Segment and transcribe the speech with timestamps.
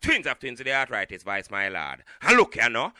[0.00, 2.02] twins of twins with the arthritis vice, my lord.
[2.22, 2.92] And look, you know,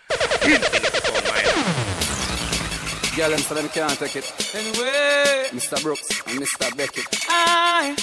[0.42, 3.16] infinity sound, my lord.
[3.16, 4.54] Girl, them so them can't take it.
[4.54, 5.82] Anyway, Mr.
[5.82, 6.76] Brooks and Mr.
[6.76, 7.06] Beckett.
[7.28, 7.96] I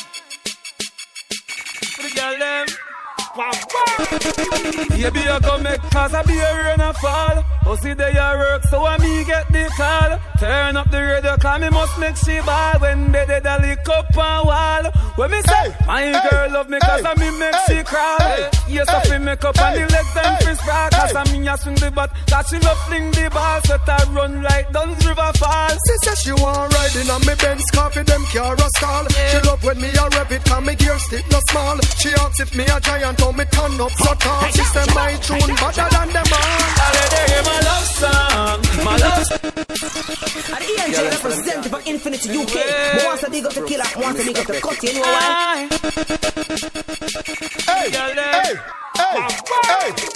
[1.96, 2.68] for the girl them.
[3.38, 4.88] Wow, wow.
[4.90, 7.44] Baby, I go make cause I be a rain and fall.
[7.66, 10.20] Oh, see they a work, so I me get the call.
[10.40, 12.76] Turn up the radio, cause me must make she ball.
[12.80, 14.92] When they did a lick up and wall.
[15.16, 18.20] When me say, my girl love me cause I me make she crawl.
[18.68, 20.90] Yes, I feel make up and the legs them fist sprawl.
[20.92, 23.62] Cause I me a swing the bat, cause she love fling the ball.
[23.64, 25.72] So I run like Dunn's River Fall.
[25.72, 29.08] She says she want riding on me Benz coffee, them car a stall.
[29.08, 31.80] She love when me a rev it, cause me gear stick no small.
[31.96, 34.44] She asks if me a giant, how me turn up so tall.
[34.52, 36.60] She say my tune better than them all.
[36.76, 40.25] I let her hear my love song, my love song.
[40.26, 42.56] And the ENJ representative for Infinity UK.
[43.00, 45.02] Who wants to dig up the killer, wants to dig up the cut, you know
[45.02, 45.68] why?
[47.66, 48.56] Hey, hey, hey,
[48.98, 49.28] hey,
[49.70, 50.16] hey.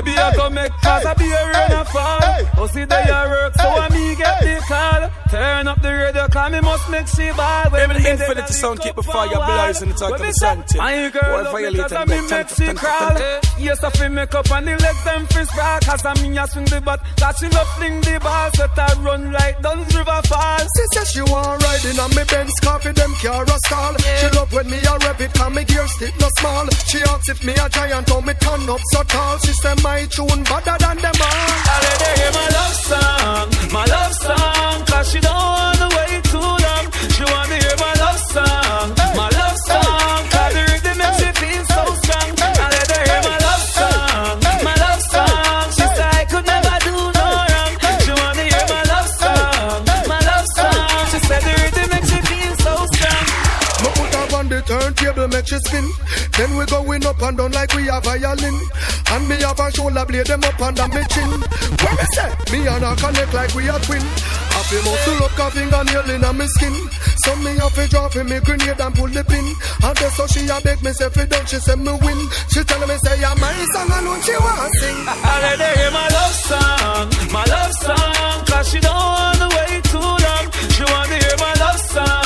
[0.00, 2.20] Baby, I go make cause I be a rain and fall.
[2.56, 5.10] Oh, see they a work, so I me get the call.
[5.30, 7.70] Turn up the radio, cause me must make she ball.
[7.70, 9.46] When me the infinity sound keep before your wall.
[9.46, 10.80] blurs and the talk When of me the sound say, tip.
[10.80, 13.18] My Boy, girl love me cause I me make make she crawl.
[13.58, 15.80] Yes, I feel make up and the legs them fist sprawl.
[15.80, 18.50] Cause I me a swing the bat, cause she love fling the ball.
[18.54, 20.58] So I run like Dunn's River Fall.
[20.58, 23.94] She says she want riding on me Benz coffee, them car a stall.
[23.98, 26.66] She love when me a rev it, cause me gear stick no small.
[26.86, 29.38] She asks if me a giant, how me turn up so tall.
[29.38, 31.50] She say my tune better than them all.
[31.72, 36.24] I let her hear my love song, my love song, cause she don't wanna wait
[36.24, 36.84] too long.
[37.14, 39.29] She wanna hear my love song, my
[55.20, 55.86] turntable, make she spin.
[56.36, 58.60] Then we going up and down like we have violin.
[59.12, 61.30] And me have a shoulder blade them up under me chin.
[61.30, 64.02] When me say, me and her connect like we are twin.
[64.70, 66.74] Feel muscle up, a fingernail in me skin.
[67.24, 69.42] So me have to drop in me grenade and pull the pin.
[69.82, 72.20] And that's so she a beg me say, fi don't she say me win.
[72.52, 74.98] She tell me say, yeah, my song alone she want sing.
[75.08, 79.82] I let her hear my love song, my love song, cause she don't wanna wait
[79.90, 80.46] too long.
[80.70, 82.19] She wanna hear my love song,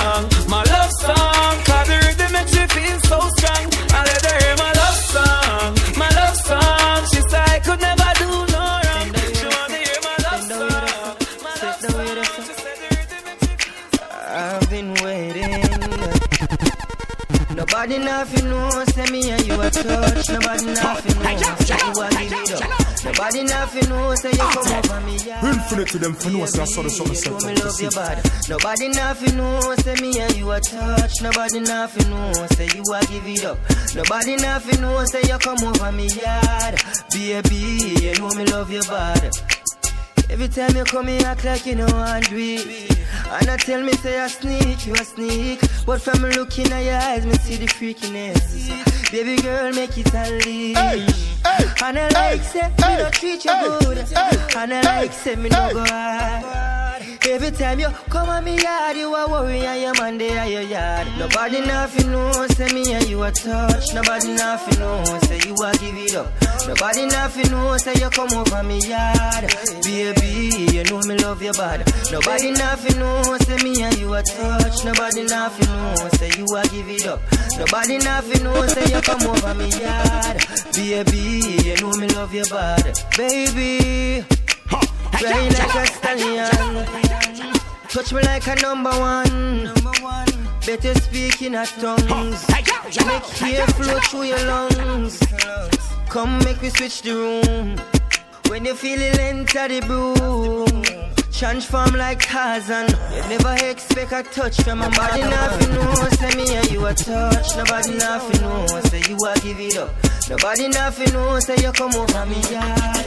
[20.55, 23.05] Nobody nothing knows, say you give it up.
[23.05, 25.17] Nobody nothing knows, say you come ah, over me.
[25.27, 25.51] Yeah.
[25.51, 27.65] Infinity them for know say I saw the summer set You know up me to
[27.65, 28.17] love you bad.
[28.49, 31.23] Nobody nothing knows, say me and you a touch.
[31.23, 33.59] Nobody nothing knows, say you a give it up.
[33.95, 36.81] Nobody nothing knows, say you come over me yard.
[37.11, 39.33] Baby, you know me love you bad.
[40.31, 42.94] Every time you come, you act like you know want do it.
[43.35, 45.61] And I tell me, say I sneak, you a sneak.
[45.85, 49.11] But from looking at your eyes, me see the freakiness.
[49.11, 50.77] Baby girl, make it unleash.
[51.83, 53.51] And I like, say, me no treat you
[53.81, 53.99] good.
[54.57, 56.64] And I like, say, me no go hard.
[57.27, 60.51] Every time you come on me yard, you a worry and your man there at
[60.51, 61.09] your yard.
[61.19, 63.95] Nobody nothing knows, say me and you a touch.
[63.95, 66.31] Nobody nothing knows, say you a give it up.
[66.69, 69.51] Nobody nothing knows, say you come over me yard.
[69.83, 71.91] Baby, you know me love you bad.
[72.13, 74.85] Nobody nothing knows, say me and you a touch.
[74.85, 77.21] Nobody nothing knows, say you a give it up.
[77.59, 80.45] Nobody nothing knows, say you come over me yard.
[80.75, 82.99] Baby, you know me love you bad.
[83.17, 84.34] Baby.
[85.23, 86.87] Like a stallion.
[87.89, 89.73] Touch me like a number one.
[90.67, 92.49] Better speak in a tongues.
[92.49, 95.21] Make hair flow through your lungs.
[96.09, 97.81] Come make me switch the room.
[98.49, 101.14] When you feel it enter the broom.
[101.37, 102.89] Transform like Tarzan.
[103.13, 105.21] You never expect a touch from a body.
[105.23, 107.57] Nothing knows, say me and you a touch.
[107.57, 109.91] Nobody nothing knows, say you a give it up.
[110.31, 113.05] Nobody nothing knows, say you come over me yard.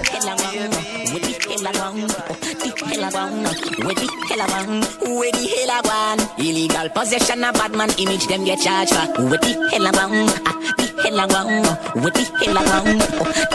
[1.13, 3.44] with the hell around, the hell around,
[3.88, 4.81] with the hell around,
[5.18, 6.19] with the hell around.
[6.38, 9.23] Illegal possession of bad man image, them get charged for.
[9.23, 13.00] With the hell around, ah, the hell around, with the hell around,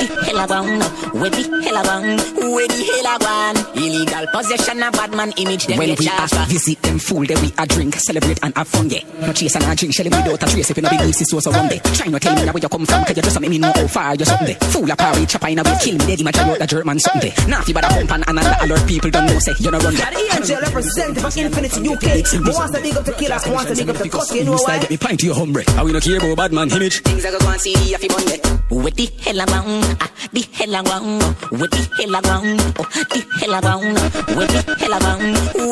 [0.01, 0.81] the hell around,
[1.21, 2.19] with the hell around,
[2.57, 3.59] with the hell around.
[3.77, 7.41] Illegal possession of bad man image, them When we charged are visit them fool, then
[7.43, 9.03] we a drink, celebrate and have fun, yeah.
[9.21, 11.29] No chase and a drink, shelly without a trace, if you no big this is
[11.31, 11.81] so around there.
[11.81, 13.73] Try not tell me now where you come from, cause you just make me know
[13.75, 14.71] how far you're something there.
[14.71, 17.31] Fool a party, chopper in a way, kill me, dead, imagine out the German something
[17.31, 17.49] there.
[17.49, 20.11] Naughty but a hump and another alert people don't know, say you no run there.
[20.11, 22.07] The angel representative for Infinity UK.
[22.33, 24.45] Who wants to dig up the killer, who wants to dig up the cut, you
[24.45, 24.81] know Style why?
[24.81, 25.65] get me pint to your hungry.
[25.75, 27.03] How we no care about bad man image.
[27.03, 28.41] Things are gonna go and see if you bun it.
[28.71, 31.21] With the hell around, ah, the hell around,
[31.53, 33.95] with the hell around, oh, the hell around,
[34.37, 35.23] with the hell around,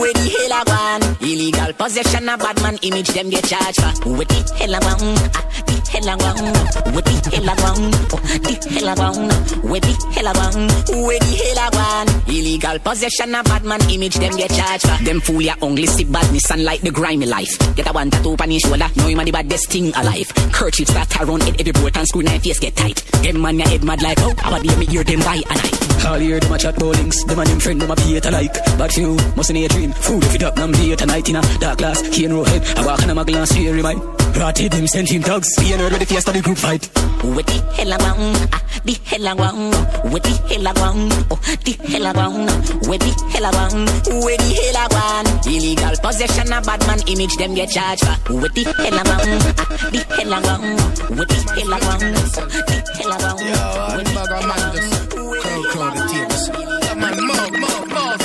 [0.00, 1.03] with the hell around.
[1.21, 4.11] Illegal possession of bad man image them get charged for.
[4.17, 5.44] With the hell around, ah,
[5.85, 9.31] the hell around, with the hell around, oh, the hell around,
[9.71, 10.71] with the hell around,
[11.06, 12.09] with the hell around.
[12.29, 15.05] Illegal possession of bad man image them get charged for.
[15.05, 17.59] Them fool ya only see badness and like the grimy life.
[17.77, 20.29] Get a one tattoo on his shoulder, know him a the baddest thing alive.
[20.53, 22.97] Kerchiefs that around it, every boat and screw knife face get tight.
[23.23, 26.05] Them man ya head mad like oh, how day me hear them by a night.
[26.06, 28.56] All hear them a chat bowlings, them and them friend them a pay it alike.
[28.79, 31.37] But you must in a dream, food if it up, nam be it tonight in
[31.37, 32.65] a dark glass, cane row head.
[32.79, 34.19] I walk in a my glass, here remind.
[34.37, 36.88] Rotted him, sent him thugs, being heard with the fiesta the group fight.
[37.23, 39.75] With the hell around, ah, the hell around,
[40.12, 42.49] with the hell around, oh, the hell around,
[42.88, 43.85] with the hell around,
[44.25, 45.29] with the hell around.
[45.47, 48.17] Illegal possession of bad man image them get charged for.
[48.41, 50.81] With the hell around, ah, the hell around,
[51.19, 53.41] with the hell around, oh, the hell around.
[53.44, 53.61] Yo,
[53.93, 56.44] one bag of man just crowd crowd the tables.
[56.49, 58.21] Yeah, man, move, move, move.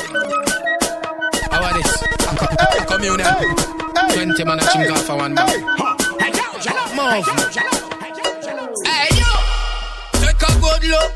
[1.51, 1.91] How about this?
[2.01, 3.27] A, co- a communion.
[4.15, 5.59] Twenty man a chink off for one bag.
[6.65, 7.29] Move.
[8.81, 9.29] Hey yo,
[10.17, 11.11] take a good look.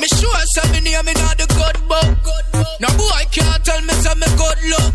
[0.00, 2.10] Me sure say me name in the good book.
[2.80, 4.90] No boy can't tell me say me good look.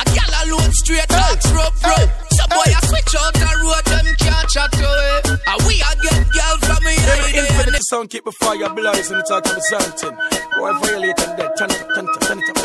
[0.00, 2.10] A gal alone straight axe rope rope.
[2.36, 5.40] Some boy a switch out the road them can't chat to it.
[5.48, 9.10] And we a get gal from me Every eye infinity sound keep the fire blaze
[9.10, 10.12] and it's all to the something.
[10.58, 11.56] Boy violate and dead.
[11.56, 12.56] Turn it up, turn it up, turn it up.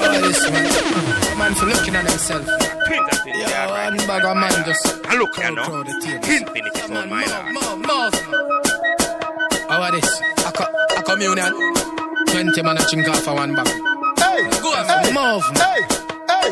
[0.00, 1.27] Oh, this man.
[1.38, 2.44] Man for looking at himself.
[3.26, 5.64] Yeah, one bag of man just And look here crowd now.
[5.68, 6.28] crowd the tables.
[6.28, 8.14] Infinity Yeah, sound, man, my move, move.
[9.70, 10.20] How about this?
[10.46, 11.52] A, co- a communion.
[12.26, 13.68] Twenty man a chink off for one bag.
[14.18, 15.44] Hey, Go on, move.
[15.54, 15.80] hey,
[16.26, 16.48] hey,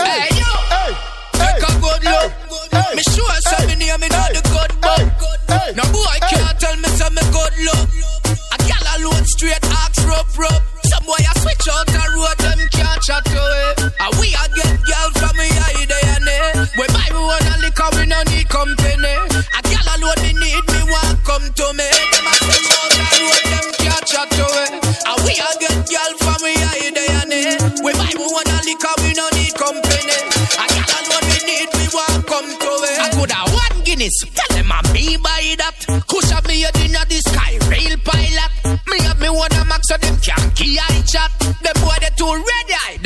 [0.00, 0.50] Hey, yo.
[0.72, 0.92] hey,
[1.36, 2.32] Take a good look.
[2.72, 5.04] hey, Me sure say me name in the good book.
[5.52, 7.88] hey, No boy I can't tell me say me good look.
[8.30, 10.64] A gal alone straight axe rope rope.
[10.84, 13.76] Some boy a switch out the road them can't chat to it.
[13.98, 16.46] And we a get gal from me eye day and day.
[16.78, 19.14] We buy we wanna liquor we no need company.
[19.56, 21.88] A gal alone me need me want come to me.
[22.12, 22.59] Them a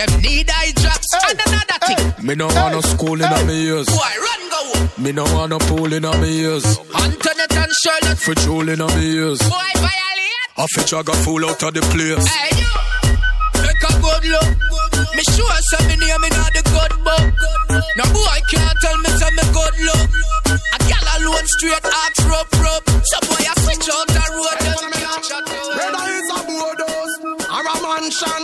[0.07, 1.09] them need eye drops.
[1.29, 3.87] And another thing, Me no want no school in a me ears.
[3.87, 5.03] boy run go.
[5.03, 6.65] Me no want no pool in a me ears.
[6.95, 9.39] Antoinette and Charlotte, For jewel in a me ears.
[9.41, 10.49] boy violate.
[10.57, 12.27] I fit I got full out of the place.
[12.27, 12.73] Hey you,
[13.59, 14.51] take a good look.
[15.15, 17.27] Me sure say me name in the good book.
[17.99, 20.07] No boy can't tell me say me good look.
[20.55, 22.87] A gal alone straight axe rope rope.
[23.03, 25.75] Some boy I switch out the road them can't chat to it.
[25.75, 27.15] Whether it's a boardhouse
[27.51, 28.43] or a mansion,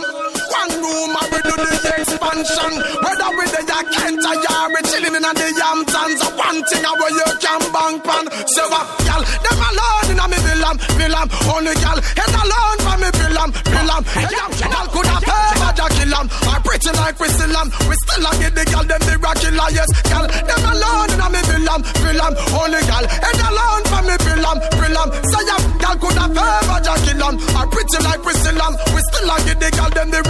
[0.61, 2.71] one room or we do the expansion.
[3.01, 6.91] Whether we the ya Kent or ya we chilling in the Hamptons, one thing a
[7.01, 8.25] where you can bank pan.
[8.53, 9.23] So what, y'all?
[9.43, 11.27] Them alone in a me villam, villam.
[11.51, 14.01] Only y'all head alone for me villam, villam.
[14.15, 16.27] Hey, y'all could have ever ja kill 'em.
[16.47, 17.67] I pretty like we still 'em.
[17.87, 20.27] We still a get the y'all them the rockilla, yes, y'all.
[20.27, 22.33] Them alone in a me villam, villam.
[22.55, 25.07] Only y'all head alone for me villam, villam.
[25.31, 27.35] Say y'all, y'all could have ever ja kill 'em.
[27.59, 28.73] I pretty like we still 'em.
[28.93, 30.21] We still a get the y'all them the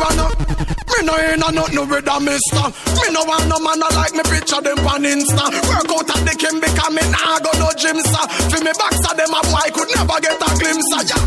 [0.00, 0.26] but no.
[0.90, 2.66] Me no ain't a nothing with a mister.
[2.98, 5.44] Me no want no man like me picture them on Insta.
[5.70, 8.24] Work out at the Kim because me nah go no gym, sir.
[8.50, 11.18] For me back to them a boy could never get a glimpse of ya.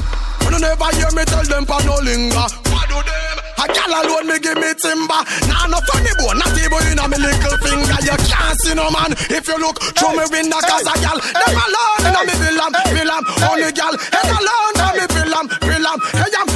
[0.54, 2.48] You never hear me tell them for no linger.
[2.70, 3.38] What do them?
[3.64, 5.22] A gal alone me give me timber.
[5.48, 7.98] Nah no funny boy, not even in a me little finger.
[8.04, 11.18] You can't see no man if you look through me window cause a gal.
[11.18, 13.24] Them alone in a me villam, villam.
[13.50, 15.98] Only gal, head alone for me villam, villam.
[16.12, 16.48] Hey, yam,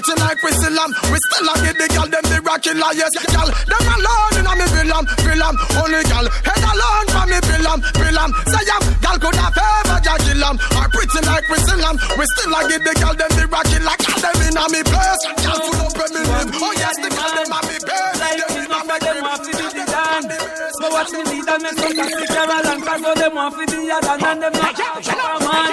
[0.00, 0.90] pretty like we still 'em.
[1.12, 3.48] We still a get the gal them the rockilla, yes, gal.
[3.68, 5.54] Them alone in a me villam, villam.
[5.76, 8.30] Only gal, head alone for me villam, villam.
[8.48, 10.56] Say yam, gal could have ever ja kill 'em.
[10.80, 11.96] I pretty like we still 'em.
[12.16, 15.22] We still a get the gal them the rockilla, gal them in a me place.
[15.44, 16.50] Gal full up when me live.
[16.64, 18.18] Oh yes, the gal them a me base.
[18.20, 20.34] Them in a me them want to do the dance.
[20.80, 23.64] But watch me lead and make some classic Carol and cause all them want to
[23.66, 25.72] do the other and them not come on.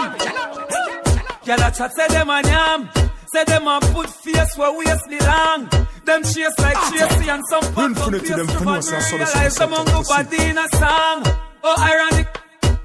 [1.45, 2.89] Girl a chat say them a yam.
[3.33, 5.69] Say them a put face where waistly long.
[6.05, 9.73] Them chase like Tracy and some punk up face to finna man the realize them
[9.73, 11.23] on go body in a song.
[11.63, 12.27] Oh ironic.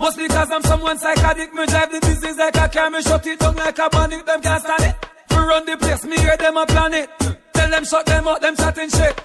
[0.01, 1.55] Must because I'm someone psychotic.
[1.55, 4.27] Me drive the business like a car, me shut it down like a bandit.
[4.27, 4.97] Them can't stand it.
[5.31, 7.09] We run the place, me hear them a plan it.
[7.53, 9.21] Tell them shut them up, them chatting shit.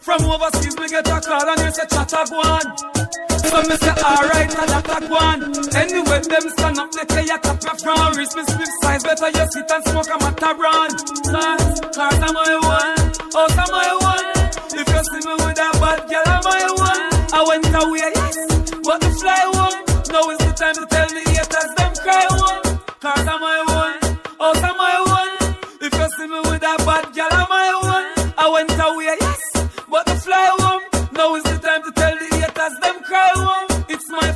[0.00, 3.03] From overseas, we get a call and they say chatter go on.
[3.50, 5.40] So me say alright, I that a one.
[5.76, 8.16] Anyway, them stand up, they play a top your front.
[8.16, 10.90] Wrist me slip size, better you sit and smoke a mataran.
[11.28, 14.26] Cause, cause I'm my one, oh, I'm my one.
[14.74, 17.02] If you see me with a bad girl, I'm my one.
[17.34, 18.36] I went away, yes,
[18.82, 19.78] but the fly one.
[20.10, 20.93] Now is the time to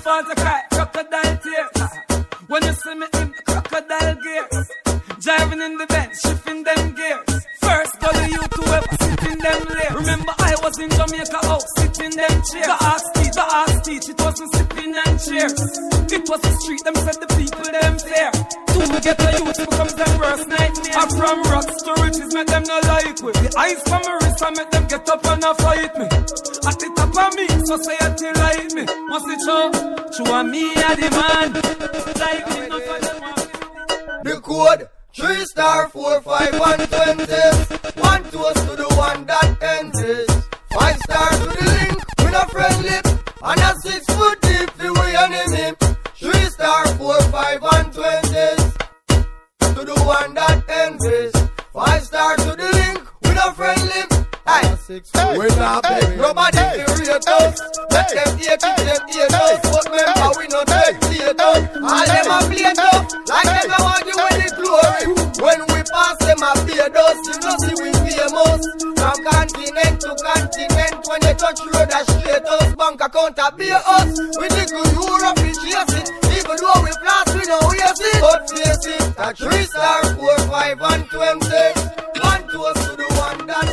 [0.08, 2.26] To cry, crocodile tears.
[2.48, 4.68] When you see me in the crocodile gears,
[5.20, 7.46] driving in the bench, shifting them gears.
[7.60, 9.92] First, go to you to ever sit in them lair.
[10.00, 12.66] Remember, I was in Jamaica, oh, sitting them chairs.
[12.66, 13.04] The ass
[13.38, 15.54] the ass it wasn't sipping and cheers.
[16.08, 18.32] It was the street, them said the people, them fair.
[18.72, 20.96] Two to get the youth becomes them worst nightmare.
[20.98, 23.30] I'm from rocks to riches, make them no like me.
[23.30, 26.08] The eyes from my wrist, I make them get up and a fight me.
[26.66, 28.94] At the top of me, society like me.
[29.08, 29.72] Must it show?
[30.12, 31.52] Show me a the man.
[32.22, 34.24] Like me, no for them.
[34.24, 37.58] The code three star four five one twenties.
[37.96, 40.30] One toast to us to the one that enters.
[40.70, 43.06] Five star to the link with a friend lip
[43.42, 45.76] and a six foot deep the way enemy.
[46.14, 48.62] Three star four five one twenties.
[49.74, 51.32] To the one that enters.
[51.72, 54.17] Five star to the link with a friend lip.
[54.48, 54.64] Hey,
[55.36, 57.60] we not beg nobody to rate us.
[57.92, 59.60] Let them hate it, them hate us.
[59.60, 61.60] But remember we not take play us.
[61.76, 65.04] All them a play tough, like them a want you with the glory.
[65.44, 68.62] When we pass them a pay us, you know see we famous.
[68.96, 72.72] From continent to continent, when they touch road a straight us.
[72.74, 74.10] Bank account a pay us.
[74.40, 76.08] We think we Europe we chase it.
[76.40, 78.16] Even though we blast, we know we see.
[78.16, 82.17] But face it, a three star, four, five, and twenty.
[82.48, 83.68] One toast to the one that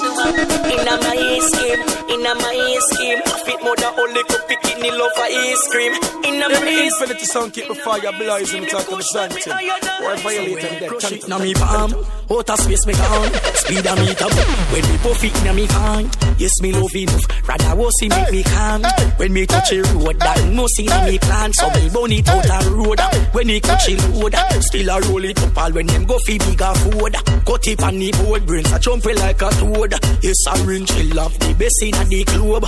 [0.00, 0.52] ends.
[0.72, 3.20] Inna my scheme, inna my scheme.
[3.44, 5.92] Fit more than only could pick in the love for ice cream.
[6.24, 6.86] Inna Let my me scheme.
[6.88, 9.52] infinity sound keep before your blaze and talk about something.
[9.52, 10.88] Or violate and dead.
[10.88, 11.94] Crush it Chant- na me palm,
[12.30, 13.30] outer space me gone.
[13.62, 14.28] Speed a meter
[14.72, 16.10] when me puff it na me can.
[16.38, 18.82] Yes me love enough, rather was see make me calm.
[19.18, 21.52] When me touch a road, that must see me plan.
[21.52, 23.00] So me bone it out a road.
[23.32, 26.38] When he catch a load, still a roll it up all when them go fi
[26.38, 27.14] bigger food.
[27.46, 29.81] Cut it on the board, brains a jumping like a toad.
[29.82, 32.62] Yes a ring chill love the best inna the club.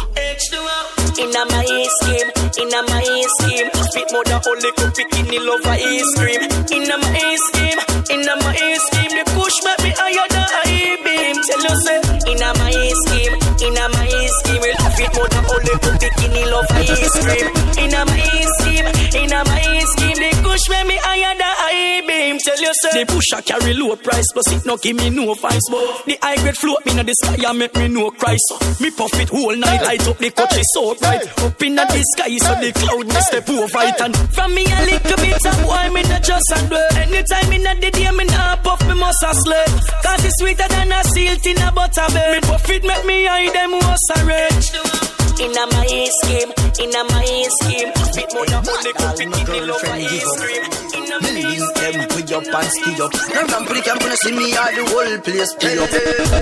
[1.14, 1.62] Inna my
[2.02, 2.26] scheme,
[2.58, 3.06] inna my
[3.38, 3.70] scheme.
[3.94, 6.42] Fit more than only could in the love ice cream.
[6.74, 7.78] Inna my scheme,
[8.10, 9.14] inna my scheme.
[9.14, 11.38] The push make me higher than I beam.
[11.38, 12.02] Tell you say,
[12.34, 12.74] inna my
[13.06, 14.10] scheme, inna my
[14.42, 14.74] scheme.
[14.98, 17.46] Fit more than only could in the love ice cream.
[17.78, 18.26] Inna my
[18.58, 18.90] scheme,
[19.22, 20.18] inna my scheme.
[20.18, 22.38] The push make me higher than I beam.
[22.38, 25.34] Tell you say, the push a carry low price, but it no give me no
[25.34, 25.66] fines.
[25.66, 28.36] But the high grade float me in the sky and make me no cry.
[28.46, 31.26] So me puff it whole night, light up the country so bright.
[31.42, 33.98] Up in the sky, so the cloud me step over it.
[33.98, 36.78] And from me a little bit of boy, me not just a do.
[37.02, 39.66] Anytime in the day, me not puff, me must a slay.
[40.06, 42.30] Cause it's sweeter than a silt in a butter bed.
[42.30, 45.13] Me puff it, make me eye them was a rich.
[45.40, 47.92] Inna my scheme, inna my scheme.
[48.14, 50.93] Fit more than only could pick in the love ice cream.
[51.22, 53.12] Link them with your pants ski up.
[53.12, 55.92] Them from pretty camp wanna see me all the whole place play up.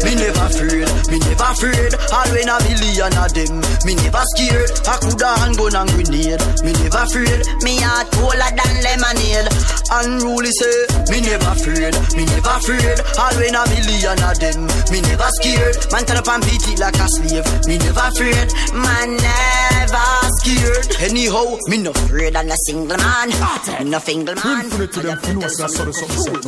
[0.01, 1.93] Me never afraid, me never afraid.
[2.09, 3.53] All when a million of them,
[3.85, 4.73] me never scared.
[4.89, 6.41] I coulda handgun and grenade.
[6.65, 7.41] Me never afraid.
[7.61, 9.49] Me heart colder than lemonade.
[9.93, 12.99] Unruly say, eh, me never afraid, me never afraid.
[13.21, 15.77] All when a million of them, me never scared.
[15.93, 17.45] Man turn up and beat it like a slave.
[17.69, 19.62] Me never afraid, man eh.
[19.93, 21.03] Never scared.
[21.03, 23.29] Anyhow, me no afraid than a single man.
[23.85, 24.69] Me no single man.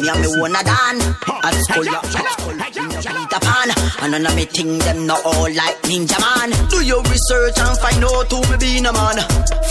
[0.05, 1.01] Me and me wanna dan
[1.43, 3.71] At school ya at school Me Peter Pan
[4.03, 6.51] And none of me think them not all like Ninja Man.
[6.69, 9.19] Do your research and find out who me be a man.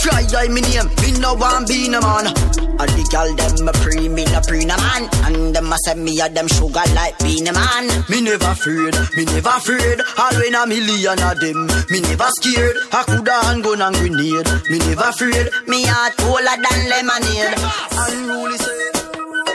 [0.00, 2.26] Fly guy me name Me no want be a man.
[2.74, 5.08] And the gal them a pre me no pre no man.
[5.24, 7.86] And them a say me a them sugar like being a man.
[8.08, 9.98] Me never afraid Me never afraid.
[10.18, 12.76] All when a million of them Me never scared.
[12.92, 13.34] I coulda
[13.64, 17.54] handgun and grenade Me never afraid Me heart colder than lemonade
[17.96, 18.90] Unruly say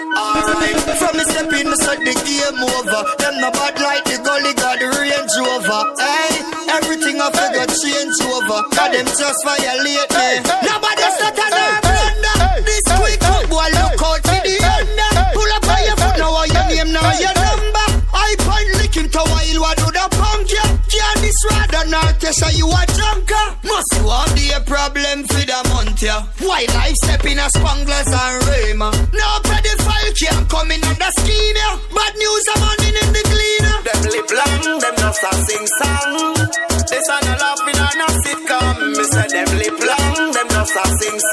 [0.10, 3.01] Alright, from me step in, me set the game over.
[3.24, 5.96] Them no bad like the gully got the Range Rover.
[5.96, 6.44] Hey,
[6.75, 8.68] everything I figure change over.
[8.68, 10.44] Cause them just violate me.
[10.66, 12.68] Nobody start on their blender.
[12.68, 15.00] This quick up, boy, look out for the end.
[15.32, 17.88] Pull up on your foot, now what your name, now your number.
[18.12, 19.78] I point licking to while what
[22.29, 23.45] Rather you a drunker.
[23.65, 26.21] Must you have the problem for the month, yeah.
[26.45, 28.93] Why life step in a spanglers and Rayma?
[29.17, 31.81] No pedophile can come in the scheme, yeah.
[31.89, 33.77] Bad news I'm on in the cleaner.
[33.81, 36.38] Them lip long, them just a sing song.
[36.86, 38.77] This a no laughing on a sitcom.
[38.93, 41.28] Me say them lip long, them just a sing song.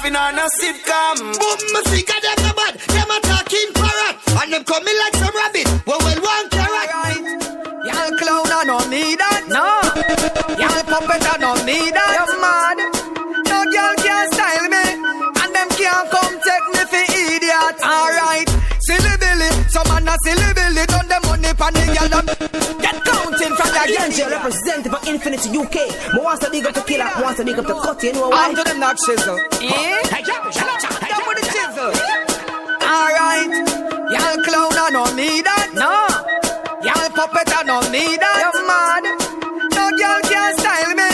[0.00, 1.16] Laughing on a sitcom.
[1.18, 2.74] Boom, me think of them bad.
[2.88, 4.16] Them a talking parrot.
[4.40, 5.66] And them coming like some rabbit.
[5.86, 6.90] Well, well, one carrot.
[7.84, 9.44] Y'all clown I don't need that.
[9.48, 9.66] No.
[10.56, 12.12] Y'all puppet I don't need that.
[12.16, 12.78] You're mad.
[13.48, 14.84] No girl can style me.
[15.40, 17.76] And them can't come take me for idiot.
[17.84, 18.48] Alright.
[18.80, 19.50] Silly Billy.
[19.68, 20.84] Some man a silly Billy.
[20.86, 22.89] Done the money pan the girl.
[23.94, 25.76] Them Get counting the Angel representative of Infinity UK.
[26.14, 28.28] Mo wants to big up the killer, wants to big up the cut, you know
[28.28, 28.52] why?
[28.54, 29.36] To the knock chisel.
[29.60, 30.02] Eh?
[31.10, 31.90] Down with the chisel.
[32.82, 33.50] Alright.
[34.10, 35.70] Y'all clown I don't need that.
[35.74, 35.90] No.
[36.82, 38.50] Y'all puppet I don't need that.
[38.50, 39.04] You're mad.
[39.74, 41.10] No girl can style me.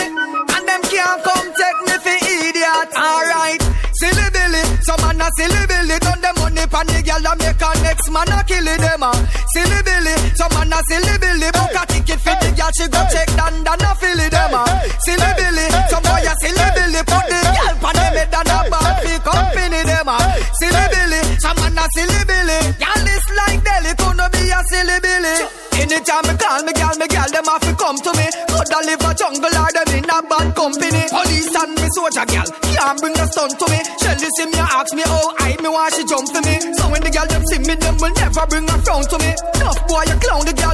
[0.57, 2.89] And them can't come take me for idiot.
[2.97, 3.61] Alright.
[4.01, 4.63] Silly Billy.
[4.85, 5.97] Some man a silly Billy.
[6.01, 9.03] Done the money pan the girl and make a next man a kill it them.
[9.05, 9.13] ah.
[9.53, 10.15] Silly Billy.
[10.33, 11.49] Some man a silly Billy.
[11.53, 11.83] Book a
[12.27, 12.71] for the girl.
[12.75, 14.51] She go check down and a fill it them.
[14.53, 14.67] ah.
[15.07, 15.65] Silly Billy.
[15.87, 17.01] Some boy a silly Billy.
[17.07, 20.09] Put the girl pan the bed and a ball fi company them.
[20.11, 20.19] ah.
[20.59, 21.21] Silly Billy.
[21.39, 22.59] Some man a silly Billy.
[22.83, 23.91] Y'all this like Delly.
[23.95, 25.35] Couldn't be a silly Billy.
[25.77, 28.25] Anytime me call me girl, me girl them have to come to me.
[28.49, 31.05] Coulda live a jungle or them in a bad company.
[31.07, 33.79] Police and me soldier girl can't bring a stun to me.
[34.01, 36.57] Shelly see me ask me how I me why she jump for me.
[36.75, 39.31] So when the girl them see me, them will never bring a frown to me.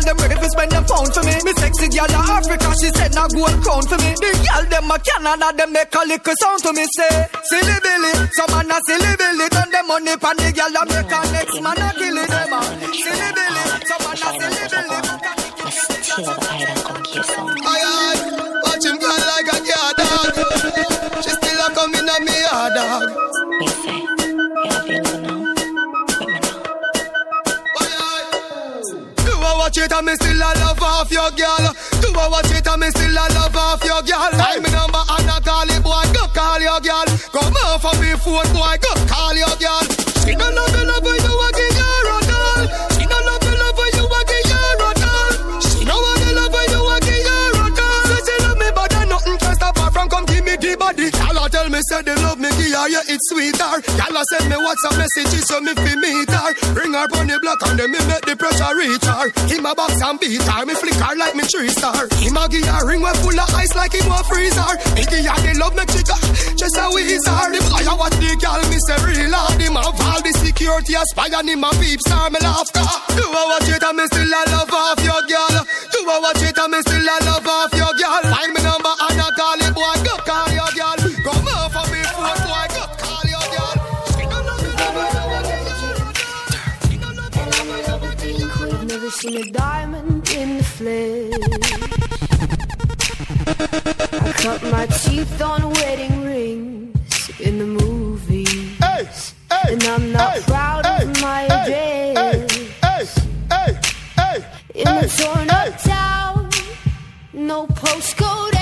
[0.03, 1.35] Them ready to spend them pound for me.
[1.43, 4.13] Me sexy girl a Africa, she said na gold crown for me.
[4.19, 6.85] The girl them a Canada, them make a little sound to me.
[6.95, 10.85] Say silly Billy, some man a silly Billy, done them money pan the girl a
[10.85, 12.61] make a next man a kill it ah.
[12.91, 14.97] Silly Billy, some man a silly Billy.
[29.73, 31.73] Watch it and me still a love off your girl?
[32.01, 34.29] Do I watch it and me still a love off your girl?
[34.29, 37.05] Call me number and I call it boy, go call your girl.
[37.33, 39.81] Come on for me phone boy, go call your girl.
[40.21, 41.52] She don't love you, love you,
[51.63, 53.79] tell me say they love me, give her, yeah, it's sweeter.
[53.95, 56.51] Y'all send me WhatsApp messages so me fi meet her.
[56.75, 59.31] Bring her on the block and then me make the pressure reach her.
[59.47, 62.07] Him a box and beat her, me flick her like me three star.
[62.19, 64.75] Him a give ring when full of ice like him a freezer.
[64.95, 66.15] Me give her the love me go
[66.59, 67.31] just a wheezer.
[67.31, 69.59] The a watch the girl, me say real hard.
[69.59, 72.67] Him have all the security a spy and him a peep star me laugh.
[72.75, 75.63] Do I watch it and me still a love off your girl?
[75.95, 78.23] Do I watch it and me still a love off your girl?
[78.35, 78.93] Find me number
[89.23, 91.33] seen a diamond in the flesh.
[94.27, 98.77] I cut my teeth on wedding rings in the movies.
[98.81, 102.49] and I'm not proud of my address.
[104.75, 106.49] in a torn up town,
[107.33, 108.52] no postcode.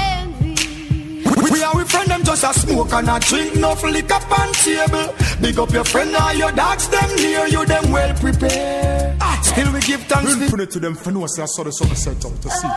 [1.51, 4.53] We are with friend them just a smoke and a drink, no flick up on
[4.53, 5.13] table.
[5.41, 9.21] Big up your friend and your dogs, them near you, them well prepared.
[9.43, 10.31] Still we give thanks.
[10.31, 12.67] Infinite to them for no say I saw the sun set out to see.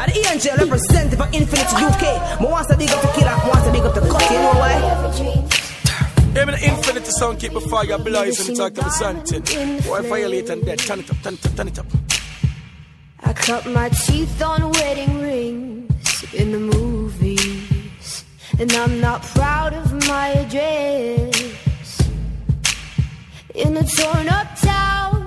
[0.00, 2.40] And the angel representative of Infinity UK.
[2.40, 4.52] Mo wants to big up the killer, wants to big up the cut, you know
[4.58, 5.44] why?
[6.34, 9.82] Yeah, man, the infinity sound keep a fire blazing, talk to me something.
[9.88, 10.80] Why violate and dead?
[10.80, 11.86] Turn it up, turn it up, turn it up.
[13.20, 17.33] I cut my teeth on wedding rings in the movies.
[18.58, 22.08] And I'm not proud of my address.
[23.54, 25.26] In a torn up town,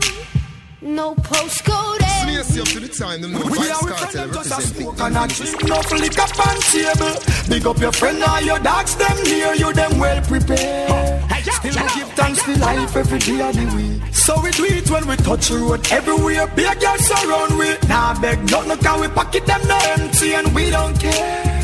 [0.81, 4.51] no postcode Slacy up to the time, them know We are with Cartel them just
[4.51, 7.15] a representing smoke and a drink, no liquor on table.
[7.49, 11.23] Big up your friend and your dogs, them near you, them well prepared.
[11.51, 14.15] Still we give thanks to life every day of the week.
[14.15, 16.47] So we do it when we touch the road everywhere.
[16.47, 17.75] Be a girl surround we.
[17.87, 21.56] Nah beg nothing, can we pocket them no empty and we don't care.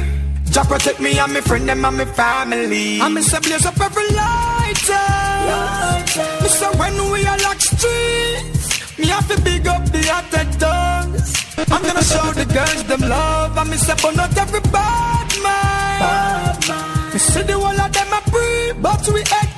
[0.54, 3.00] Jah protect me and my friend them and my family.
[3.02, 5.08] And me say blaze up every lighter.
[5.50, 6.42] Eh.
[6.44, 11.34] Me say when we are lock streets, me have to big up the hotter tongues.
[11.58, 16.00] I'm gonna show the girls them love and me say but not every bad man.
[16.06, 17.14] bad man.
[17.14, 19.53] Me see the whole of them a breathe, but we head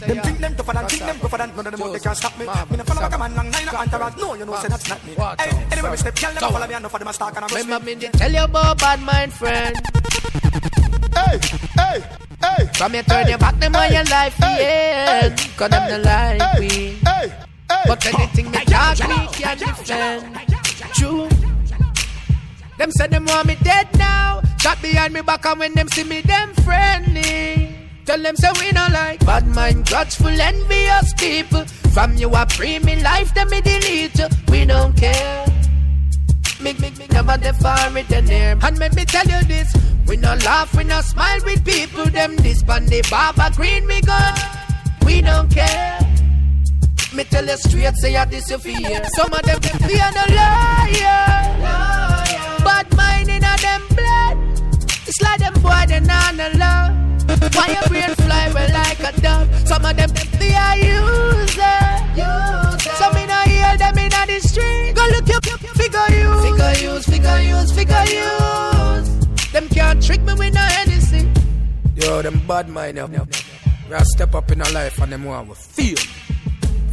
[0.00, 1.98] Them uh, think them tougher than, think them tougher than None of them out they
[1.98, 4.56] can't stop me Me no follow back a man long nine entourage No, you know
[4.56, 6.88] say that's not me Hey, anyway we step Girl them a follow me and no
[6.88, 9.32] for them a stalk and a rush me Remember me tell you about bad mind
[9.32, 9.76] friend.
[11.14, 11.38] Hey,
[11.76, 12.04] hey,
[12.40, 12.66] hey.
[12.74, 15.36] From you turn your back them on your life, yeah.
[15.56, 16.98] Cause them no like me.
[17.86, 20.36] But anything me talk, me can defend.
[20.94, 21.28] True.
[22.78, 24.40] Them say them want me dead now.
[24.60, 27.69] Shot behind me back and when them see me, them friendly.
[28.10, 31.64] Tell them say we not like bad mind, grudgeful, envious people.
[31.94, 34.26] From you a free me life, them me delete you.
[34.48, 35.46] We don't care.
[36.60, 38.58] Me, me, me never the far with the name.
[38.64, 39.72] And let me tell you this:
[40.08, 42.04] we no laugh, we no smile with people.
[42.06, 44.34] Them this the barber green we gun.
[45.06, 46.00] We don't care.
[47.14, 49.04] Me tell you straight, say ah, I you fear.
[49.14, 51.46] Some of them them fear no liar.
[52.66, 54.36] Bad mind in a them blood.
[55.06, 57.09] It's like them boy they not no love.
[57.54, 59.68] Why your brain fly well like a dove?
[59.68, 61.80] Some of them them fear user.
[62.98, 64.94] Some me no hear them in the street.
[64.94, 65.44] Go look up,
[65.76, 69.26] figure use, figure use, figure use, figure use.
[69.52, 71.32] Them can't trick me with no anything.
[71.96, 73.10] Yo, them bad mind up.
[73.10, 75.98] We a step up in our life and them want we feel.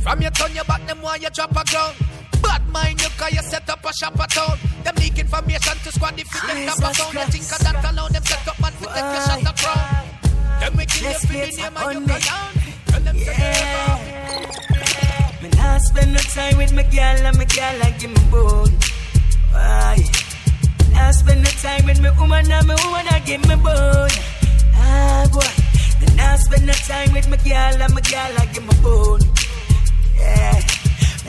[0.02, 1.96] From your turn your back, them want you drop a ground.
[2.42, 4.58] Bad mind you cause you set up a shop at town.
[4.84, 7.14] Them leak information to squad if you them top a sound.
[7.14, 10.17] You think of that alone, them set up man for take your shot a crown.
[10.60, 12.18] Them we kill you for the name and you go.
[12.88, 13.32] Tell them to
[15.42, 18.74] Me nah spend no time with my girl and my girl I give me bone.
[19.52, 19.98] Why?
[20.94, 24.16] Nah spend no time with my woman and my woman I give me bone.
[24.76, 25.52] Ah boy.
[26.02, 29.22] Me nah spend no time with my girl and my girl I give me bone.
[30.18, 30.62] Yeah.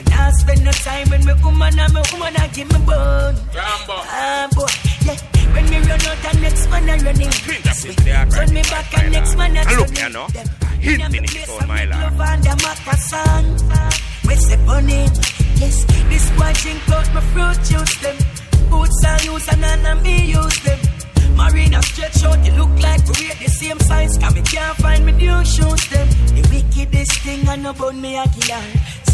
[0.09, 3.35] Me nah spend no time with my woman and my woman I give me bone.
[3.55, 4.65] Ah boy.
[5.05, 5.17] Yeah.
[5.53, 7.31] When me run out and next man I running.
[8.33, 9.95] Turn me back and next man I And look turning.
[9.95, 10.27] here now.
[10.81, 12.01] Infinity Sound, my lord.
[12.01, 13.45] Love and the maca song.
[14.27, 15.03] We say bunny.
[15.59, 18.17] Yes, this boy drink out my fruit juice them.
[18.69, 20.79] Boots I use and none me use them.
[21.35, 24.17] Marina stretch out, they look like we wear the same size.
[24.17, 26.07] Cause me can't find me new shoes them.
[26.35, 28.63] The wickedest thing I know about me a killer.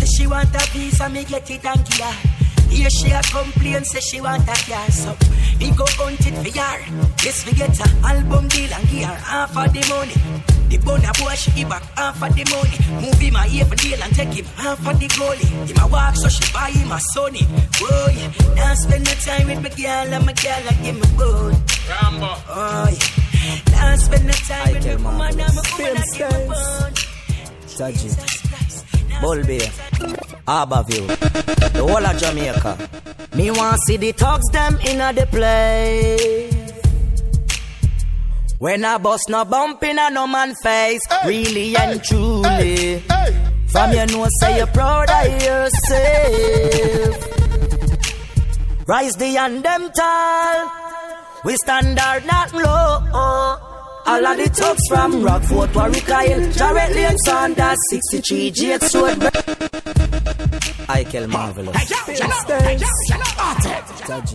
[0.05, 2.29] Say she want a piece and me get it and kill her.
[2.69, 4.91] Here she a complain, say she want a car.
[4.91, 5.17] So
[5.59, 6.77] Me go hunt it for her
[7.23, 10.13] Yes, we get a album deal and give her half of the money.
[10.69, 13.01] The bonner boy she give back half of the money.
[13.01, 15.45] Move him a even deal and take him half of the glory.
[15.65, 17.41] Him a walk so she buy him a sonny
[17.81, 18.13] Boy,
[18.55, 20.13] now spend no time with my girl.
[20.13, 21.57] And my girl I give me bone
[21.89, 22.29] Rambo.
[22.53, 28.15] Oh yeah Now spend no time with my woman and my woman I give me
[28.21, 28.44] bone
[29.21, 29.59] Taji, Bulby,
[30.45, 31.07] Harborview,
[31.73, 32.77] the whole of Jamaica.
[33.35, 36.53] Me want see the thugs them in a the place.
[38.59, 43.03] When I bust no bump in a no man face, really and truly.
[43.67, 47.17] From you know say you're proud of yourself.
[48.87, 50.71] Rise the and them tall.
[51.43, 53.74] We standard not low.
[54.07, 59.17] All of the thugs from Rockfort, Warwick Isle, Jarrett Lane, Sanders, 63 Jake Sword.
[60.87, 61.75] I kill marvelous.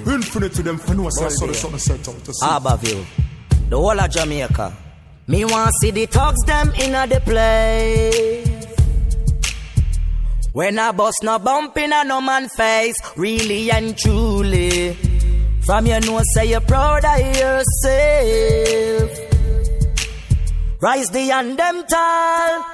[0.07, 2.45] Infinite to them for no say I saw the something set out to see.
[2.45, 3.05] Harborview,
[3.69, 4.77] the whole of Jamaica.
[5.29, 8.67] Me want see the thugs them in a the place.
[10.53, 14.95] When I bust no bump in a no man face, really and truly.
[15.65, 19.30] From you know say you're proud of yourself.
[20.81, 22.65] Rise the and them tall.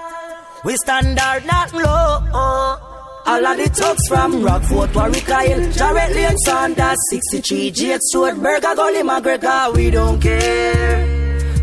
[0.65, 2.79] We standard not low.
[3.27, 8.75] All of the thugs from Rockfort, Warwick Isle, Jarrett Lane, Sanders, 63 Jake Stewart, Burger,
[8.77, 11.05] Gully, McGregor, we don't care.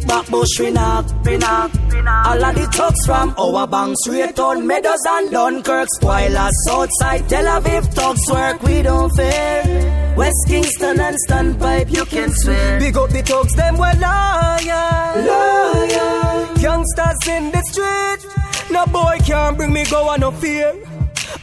[0.01, 1.71] Backbush, we knock, we knock.
[2.27, 7.85] All of the thugs from our banks, Raytown, Meadows and Dunkirk, Spoilers, Southside, Tel Aviv,
[7.93, 10.13] thugs work, we don't fear.
[10.17, 12.79] West Kingston and Standpipe, you can swear.
[12.81, 13.97] Big up the thugs, them loyal.
[15.25, 16.32] Loyal.
[16.63, 18.71] Youngsters in the street.
[18.71, 20.73] No boy can't bring me go on no fear.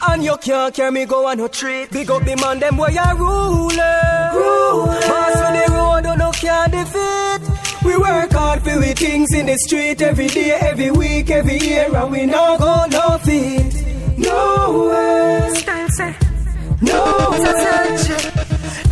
[0.07, 1.91] And you can't carry me go on no treat.
[1.91, 4.31] Big up the man, them boy a ruler.
[4.33, 4.99] Ruler.
[4.99, 7.85] Pass on the road, oh, no can't defeat.
[7.85, 11.95] We work hard for we things in the street every day, every week, every year,
[11.95, 13.75] and we not go no feet.
[14.17, 15.53] No way.
[15.53, 16.15] Style say
[16.81, 18.31] No way.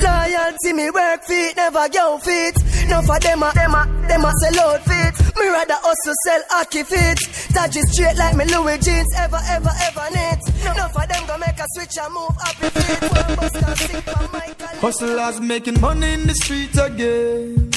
[0.03, 2.68] Loyalty, me work feet, never go fit.
[2.89, 5.35] No for them a, them a, them a sell out fit.
[5.37, 7.19] Me rather hustle sell hockey fit.
[7.53, 10.39] Touch it straight like me Louis jeans, ever, ever, ever knit.
[10.75, 13.01] No for them go make a switch and move happy feet.
[13.11, 14.67] One buster sick for Michael.
[14.81, 17.71] Hustlers making money in the streets again.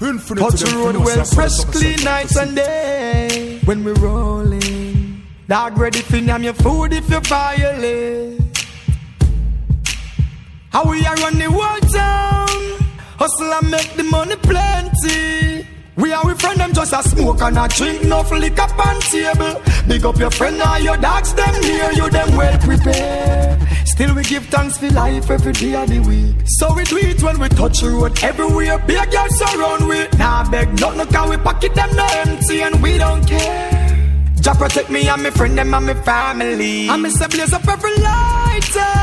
[0.00, 2.36] Infinite Touch to the them, road you know, well, so- fresh, so- so- clean nights
[2.36, 3.58] and day.
[3.64, 8.40] When we rolling, dog ready for name your food if you violate.
[10.70, 12.47] How we are run the world town,
[13.18, 15.66] hustle and make the money plenty.
[15.96, 19.60] We are with friend them just a smoke and a drink, no liquor on table.
[19.88, 23.60] Big up your friend and your dogs, them near you, them well prepared.
[23.84, 26.36] Still we give thanks for life every day of the week.
[26.46, 28.78] So we do it when we touch the road everywhere.
[28.86, 30.06] Big girls surround we.
[30.16, 33.88] Nah beg nothing no, cause we pocket them no empty and we don't care.
[34.40, 36.88] Jah protect me and my friend them and my family.
[36.88, 38.94] And me say blaze up every lighter.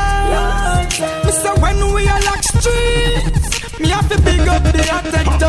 [1.26, 5.42] Me say when we are lock streets, me have to big up the attendant.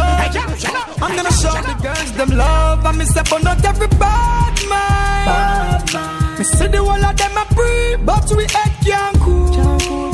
[1.02, 6.38] I'm gonna show the girls them love and me say burn out every bad mind.
[6.38, 9.48] Me say the whole of them a free, but we head can't cool.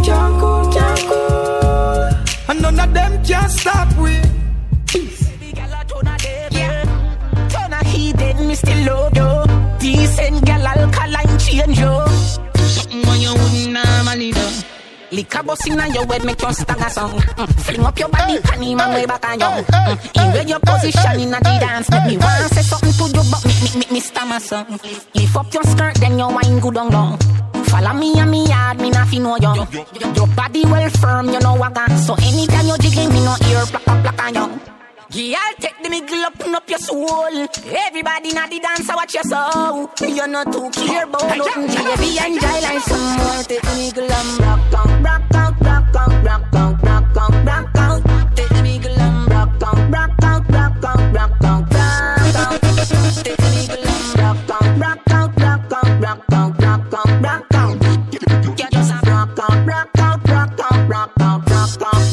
[0.04, 2.49] Can't cool, can't cool.
[2.49, 4.21] And none of them can stop we.
[7.49, 9.32] Turn a heathen, me still love you.
[15.13, 17.12] Liquor bust inna your head, make you stagger song.
[17.12, 17.47] Mm.
[17.62, 19.45] Fling up your body, panty man way back on you.
[19.45, 20.26] Mm.
[20.26, 21.89] Invade your position inna the dance.
[21.91, 24.65] Make me want say something to you, but me me me, me stammer song.
[25.13, 27.17] Lift up your skirt, then your wine good on long.
[27.69, 29.54] Follow me and me yard, me not fi know you.
[30.15, 31.91] Your body well firm, you know what got.
[31.91, 34.60] So anytime you jiggle, me no ear plack plack plack on you.
[35.15, 37.30] Yeah, I'll take the middle up up your soul.
[37.30, 39.91] Everybody na the dance, I watch your soul.
[40.10, 41.67] You're not too care about nothing.
[41.67, 43.43] JB enjoy like some more.
[43.43, 47.78] Take the middle and rock out, rock out, rock out, rock out, rock out, rock
[47.78, 48.02] out.
[48.36, 52.62] Take the middle and rock out, rock out, rock out, rock out, rock out.
[53.23, 57.54] Take the middle and rock out, rock out, rock out, rock out, rock out, rock
[57.54, 57.78] out.
[58.58, 62.12] Yeah, just rock out, rock out, rock out, rock out, rock out,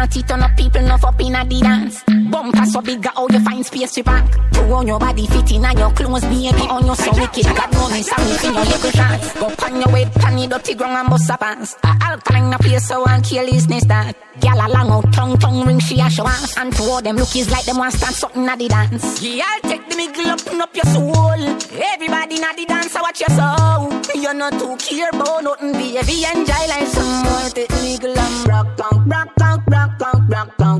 [0.00, 2.09] can't cheat on the people, no up in the dance.
[2.30, 4.24] Bumper so big, how you find space to park.
[4.52, 7.44] Throw on your body fitting and your clothes, baby, on your so wicked.
[7.44, 9.32] God me, sorry in your little shots.
[9.34, 11.76] Go pan your weight, pan the dirty ground and bust a pants.
[11.82, 14.16] A alkaline a place so and kill his nest that.
[14.38, 16.56] Gyal a long out, tongue, tongue ring, she a show off.
[16.56, 19.22] And two of them lookies like them want stand something at the dance.
[19.22, 21.42] Yeah, I'll take the middle up, up your soul.
[21.82, 24.22] Everybody na the dance, I watch your soul.
[24.22, 27.48] You're not too care about nothing, baby, enjoy like some more.
[27.50, 30.79] Take the middle and rock rock rock rock rock rock rock rock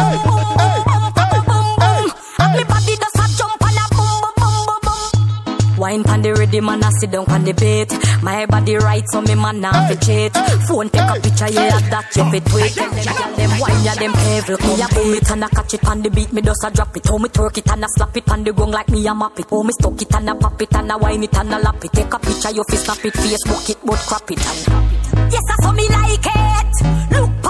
[5.81, 7.89] Wine pan the ready man a sit down pan the bait
[8.21, 10.33] My body right so me man nah fi cheat
[10.67, 12.73] Phone take a picture yeah that you fit tweet.
[12.77, 14.53] Tell them girl them wine ya them heavy.
[14.61, 16.31] Me a boom it and a catch it on the beat.
[16.31, 17.07] Me just a drop it.
[17.07, 19.39] How me twerk it and a slap it on the ground like me a map
[19.39, 19.49] it.
[19.49, 21.83] How me stuck it and a pop it and a wine it and a lap
[21.83, 21.91] it.
[21.91, 23.13] Take a picture you fi snap it.
[23.13, 24.37] Facebook it but crop it.
[24.37, 27.11] And Yes I saw me like it.
[27.11, 27.40] Look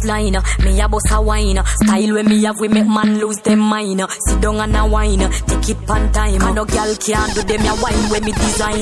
[0.00, 3.58] The me a boss a wine Style when me have we make man lose them
[3.58, 7.42] mind Sit down and a wine, take it pan time And no girl can do
[7.42, 8.78] them a wine when me design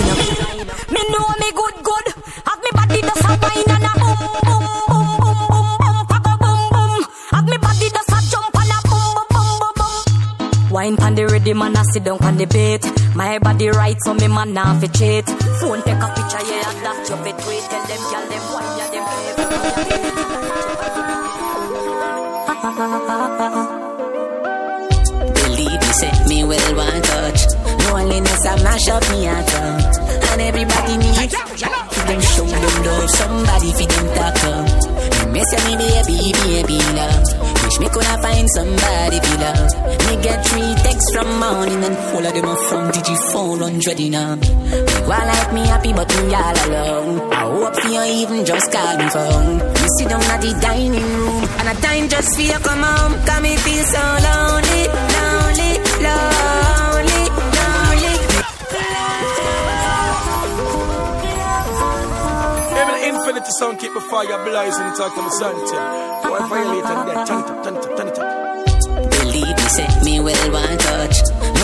[0.93, 2.07] Me know me good good
[2.45, 6.19] Have me body does a wine and a boom boom boom boom boom boom pa
[6.21, 10.97] boom boom Have me body does a jump and a boom boom boom boom Wine
[10.97, 12.85] pan the ready man a sit down pan the bait
[13.17, 15.27] My body right so me man nah fi cheat
[15.61, 18.79] Phone take a picture yeah and that you fit tweet Tell them girl them wine
[18.79, 20.56] yeah them
[22.77, 22.93] Believe
[25.81, 27.41] me, set me well one touch.
[27.89, 29.81] Loneliness I mash up me heart up.
[30.33, 33.09] And everybody needs for them show them love.
[33.17, 34.69] Somebody for them talk up.
[35.33, 37.25] Me miss me baby, baby love.
[37.65, 39.73] Wish me coulda find somebody for love.
[40.05, 44.15] Me get three texts from morning and all of them are from Digi 400 in
[44.17, 44.39] up.
[44.39, 44.47] Me
[45.01, 47.33] go like me happy but me all alone.
[47.33, 49.59] I hope you even just call me phone.
[49.65, 53.15] Me sit down at the dining room and a time just for you come home.
[53.27, 54.83] Cause me feel so lonely,
[55.15, 55.73] lonely,
[56.05, 57.23] lonely,
[57.59, 58.15] lonely.
[62.81, 64.91] Emily Infinity sound, keep the fire blazing.
[64.95, 65.83] Talk to me something.
[66.23, 67.27] Boy, violate and dead.
[67.27, 68.47] Turn it up, turn it up, turn it up.
[69.11, 71.17] Believe me, say me well one touch.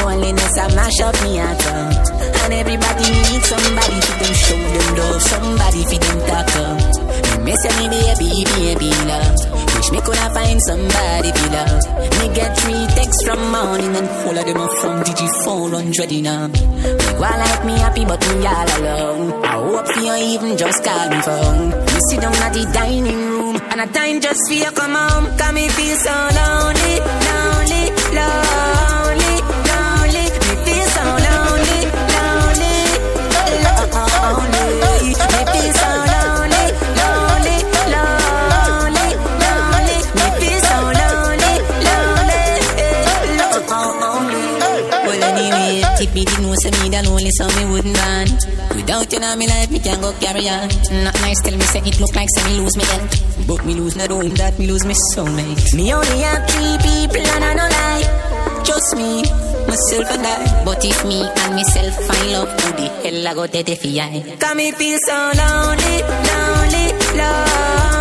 [0.03, 2.43] Loneliness I mash up me heart uh.
[2.43, 7.43] And everybody needs somebody for them show them love, somebody for them talk up.
[7.45, 9.72] Me say me baby, baby love.
[9.93, 11.85] Me coulda find somebody for love.
[12.19, 16.27] Me get three texts from morning and all of them are from Digi 400 in
[16.27, 16.49] a.
[16.49, 19.45] Me go like me happy but me all alone.
[19.45, 21.69] I hope for you even just call me phone.
[21.93, 25.27] Me sit down at the dining room and I time just for you come home.
[25.39, 26.95] Cause me feel so lonely,
[27.29, 27.85] lonely,
[28.17, 28.82] lonely,
[46.65, 48.27] if me me that lonely, so me wouldn't run.
[48.77, 50.69] Without you in my life, me can go carry on.
[51.05, 53.47] Not nice, tell me say it look like say me lose me health.
[53.47, 55.75] But me lose not only that, me lose me soulmate.
[55.75, 58.63] Me only have three people and I no lie.
[58.65, 59.23] Just me,
[59.67, 60.65] myself and I.
[60.65, 64.55] But if me and myself find love, who the hell I go dead if I?
[64.55, 65.97] Me feel so lonely,
[66.29, 66.87] lonely,
[67.19, 67.92] lonely.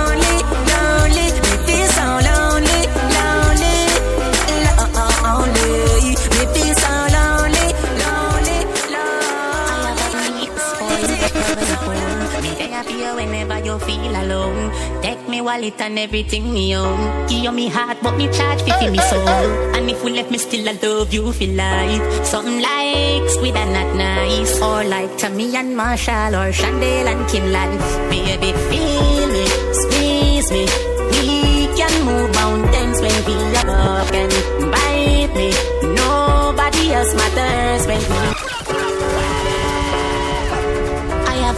[13.66, 14.72] You feel alone.
[15.02, 17.28] Take me wallet and everything me own.
[17.28, 19.28] Give you me heart, but me charge fi fi me soul.
[19.76, 22.26] And if we left me still, I love you feel life.
[22.26, 27.72] Something like squid and not nice, or like Tammy and Marshall, or Chandel and Kimlan.
[28.10, 29.46] Baby, feel me,
[29.82, 30.66] squeeze me.
[31.12, 34.30] We can move mountains when we are broken.
[34.72, 35.50] Bite me,
[35.96, 38.61] nobody else matters when we.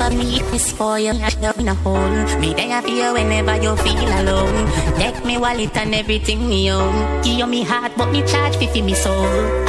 [0.04, 2.40] I have a for you, you're in a hole.
[2.42, 4.68] Me there for you whenever you feel alone.
[5.00, 7.22] Take me wallet and everything me own.
[7.22, 9.16] Give you me heart, but me charge fi fi me soul.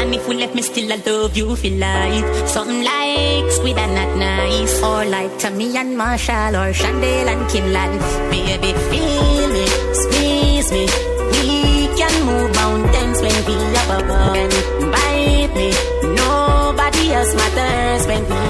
[0.00, 2.48] And if we left me still, I love you for life.
[2.48, 7.92] Something like squid and not nice, or like Tammy and Marshall, or Chandel and Kimlan.
[8.32, 9.66] Baby, feel me,
[10.02, 10.84] squeeze me.
[11.30, 14.50] We can move mountains when we are broken.
[14.90, 15.70] Bite me,
[16.16, 18.43] nobody else matters when we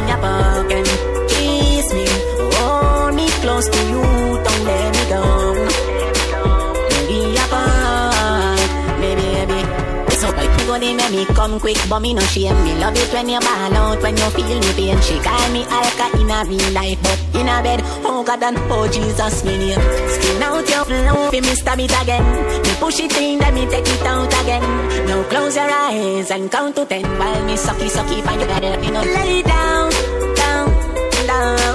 [3.64, 4.02] close to you,
[4.44, 5.22] don't let me go.
[6.90, 8.58] Baby, apart,
[9.00, 10.14] baby, baby.
[10.16, 12.56] So like you gonna make me come quick, but me no shame.
[12.64, 15.00] Me love it when you ball out, when you feel me pain.
[15.00, 18.58] She call me Alka in a real life, but in a bed, oh God and
[18.70, 19.80] oh Jesus, me name.
[20.08, 22.24] Skin out your flow, me stab it again.
[22.62, 24.62] Me push it in, then me take it out again.
[25.06, 28.82] Now close your eyes and count to ten while me sucky sucky find you better,
[28.82, 29.02] you know.
[29.02, 29.90] Lay down,
[30.36, 30.68] down,
[31.26, 31.73] down.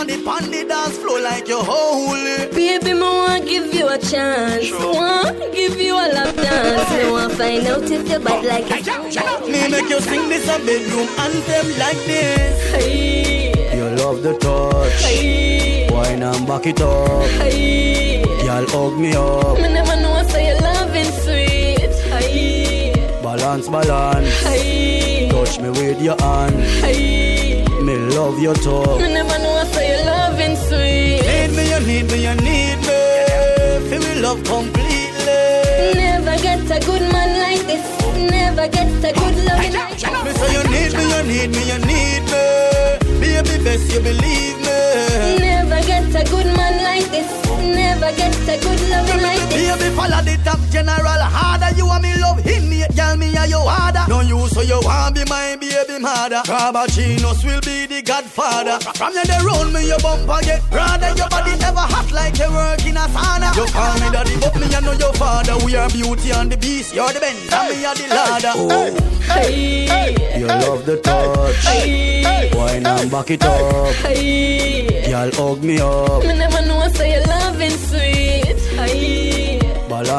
[0.00, 2.48] Money pon the dance floor like you're holy.
[2.56, 4.70] Baby, me want give you a chance.
[4.72, 6.90] Want give you a lap dance.
[6.96, 10.56] Me want find out if you're bad like a Me make you sing this a
[10.64, 12.56] bedroom anthem like this.
[12.72, 15.02] Hey, You love the touch.
[15.04, 17.28] hey, Wine and back it up.
[17.42, 18.22] hey.
[18.46, 19.56] Y'all hug me up.
[19.60, 21.92] Me never know say your loving sweet.
[22.14, 24.28] Hey, Balance, balance.
[24.44, 26.56] hey, Touch me with your hand.
[26.84, 27.66] hey.
[27.84, 29.00] Me love your talk.
[32.00, 33.90] Need me, you need me, you need me.
[33.90, 36.00] Feel me love completely.
[36.00, 37.84] Never get a good man like this.
[38.16, 40.24] Never get a good loving like this.
[40.24, 43.20] Me say you need me, you need me, you need me.
[43.20, 45.44] Baby, best you believe me.
[45.44, 47.28] Never get a good man like this.
[47.60, 49.76] Never get a good loving like this.
[49.76, 51.76] Baby, follow the top general harder.
[51.76, 53.89] You want me love him, me girl, me and you harder.
[54.10, 56.42] No you, so you want be my baby mother.
[56.44, 58.80] Cabachinos will be the godfather.
[58.98, 61.14] From you the round me, your bumper get rather.
[61.14, 63.54] Your body ever hot like you work in a sauna.
[63.54, 65.54] You call me daddy, but me I know your father.
[65.64, 66.92] We are beauty and the beast.
[66.92, 68.54] You're the Benz, and me are the ladder.
[69.30, 71.64] Hey, You love the touch.
[71.66, 73.94] hey, Wine and back it up.
[74.02, 75.08] hey.
[75.08, 76.22] Y'all hug me up.
[76.22, 76.88] Me never know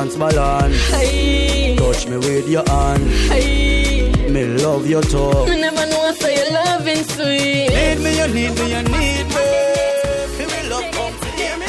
[0.02, 0.90] Balance, balance.
[0.90, 3.04] hey, Touch me with your hand.
[3.30, 4.12] hey.
[4.32, 5.48] Me love your talk.
[5.48, 7.70] Me never know I say your loving sweet.
[7.70, 9.46] Need me, you need me, you need me.
[10.38, 11.58] Feel me love complete.
[11.60, 11.66] me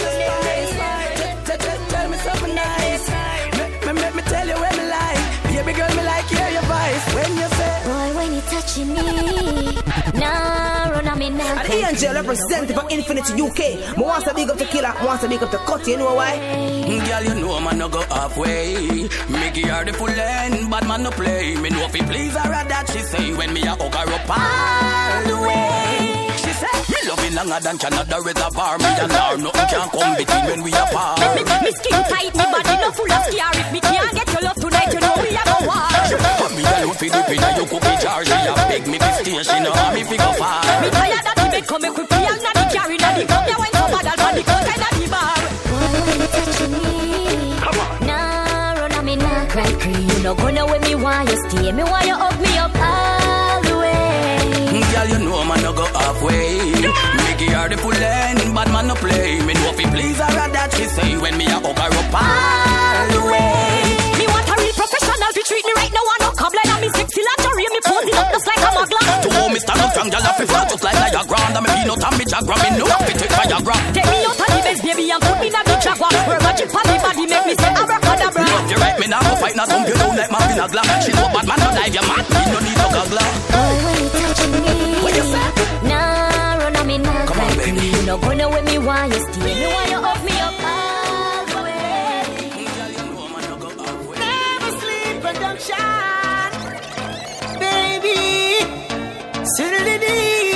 [1.93, 3.07] Tell me something nice.
[3.59, 5.22] Me, me, me, me tell you when me like.
[5.53, 7.74] Baby girl, me like hear your voice when you say.
[7.85, 9.03] Boy, when you touching me,
[10.20, 10.72] nah,
[11.27, 13.97] An angel representing for Infinity UK.
[13.97, 16.14] Mo wants to big up the killer, wants to big up the cut, you know
[16.14, 16.37] why?
[17.07, 18.75] Girl, you know man no go halfway.
[19.29, 21.55] Me give her the full end, bad man no play.
[21.57, 24.31] Me know if he please her that she say when me a hug her up
[24.31, 26.11] all the way.
[26.62, 28.78] She say me love it longer than Canada reservoir.
[28.78, 31.18] Me and her nothing can come between when we apart.
[31.18, 33.50] Me, me, me skin tight, me body no full of scare.
[33.58, 35.90] If me can't get your love tonight, you know we a go war.
[35.90, 38.22] But me alone fi dip inna your cookie jar.
[38.24, 40.62] She a beg me fi stay, she know how me fi go far.
[40.82, 43.24] Me tired that the bed come make we play all na the carry na the
[43.26, 45.36] come ya wine so bad all for the coat inna the bar.
[47.62, 48.06] Come on.
[48.06, 50.02] Nah, run a me nah cry free.
[50.06, 51.72] You no gonna when me want you stay.
[51.72, 53.11] Me want you hug me up all the way.
[54.93, 56.68] Girl, you know man no go halfway.
[56.68, 59.40] Me give her the full end, bad man no play.
[59.40, 62.12] Me know if he please her that she say when me a hug her up
[62.12, 64.20] all the way.
[64.20, 66.05] Me want a real professional to treat me right now.
[66.05, 67.72] I no cobbler and me sexy lingerie.
[67.72, 69.01] Me posing up just like a mugler.
[69.01, 71.40] To hold me stand up strong, girl, I feel flat just like Niagara.
[71.40, 73.76] And me peanut and me Jagra, me know I fit take Viagra.
[73.97, 76.12] Take me out of the bed, baby, and put me in a big jaguar.
[76.28, 78.45] Where magic on the body make me say abracadabra.
[78.45, 80.84] Love you right, me now go fight, now thump you down like my vinagla.
[81.01, 83.28] She know bad man no dive, you mad, me no need no goggler.
[83.53, 84.41] Boy, when you touching
[88.03, 89.55] You no gonna when me want you stay.
[89.55, 92.24] Me want you hug me up all the way.
[94.18, 96.50] Never sleep production.
[97.61, 98.18] Baby.
[99.55, 100.51] Sidididi.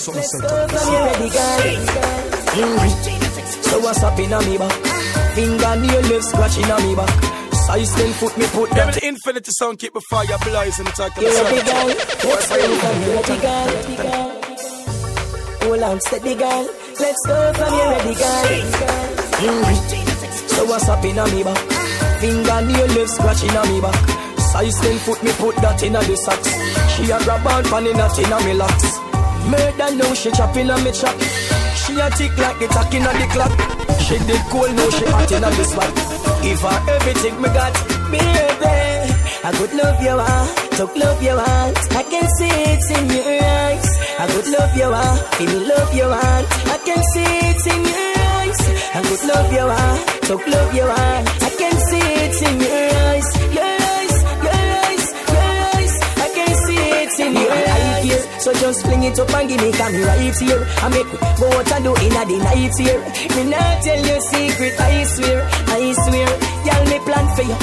[0.00, 0.70] Something set Go up.
[0.70, 1.60] from you ready, girl.
[2.50, 3.64] Mm.
[3.64, 4.72] So what's up in a me back?
[5.34, 7.10] Fingernail left scratching on me back.
[7.54, 8.94] Size 10 foot me put Them that.
[8.94, 10.86] the infinity sound keep the fire blazing.
[10.86, 11.88] Talk to You the ready, girl?
[11.88, 11.96] sun.
[12.30, 13.68] Let's go from you ready, girl.
[15.62, 16.64] Hold on, steady, girl.
[16.98, 18.44] Let's go from you ready, girl.
[19.40, 19.62] Mm.
[20.50, 21.58] So what's up in a me back?
[22.20, 23.94] Fingernail left scratching on me back.
[24.50, 26.50] Size 10 foot me put that in a the socks.
[26.96, 28.98] She a grab on pan in a tin a me locks.
[29.48, 31.16] Murder now she chopping on me chop.
[31.80, 33.52] She a tick like the tack in the clock.
[34.00, 35.90] She did cool now she hot in the spot.
[36.42, 37.74] Give her everything me got,
[38.10, 39.10] baby.
[39.42, 41.72] I could love you, ah, talk love you, ah.
[41.96, 43.88] I can see it in your eyes.
[44.18, 46.72] I could love you, ah, feel love you, ah.
[46.74, 48.60] I can see it in your eyes.
[48.94, 51.49] I could love you, ah, talk love you, ah.
[58.40, 60.62] So just fling it up and give me come right here.
[60.80, 63.00] I make go what I do in the night here.
[63.36, 65.40] Me not tell you secret, I swear,
[65.76, 66.30] I swear.
[66.64, 67.58] Y'all me plan for you,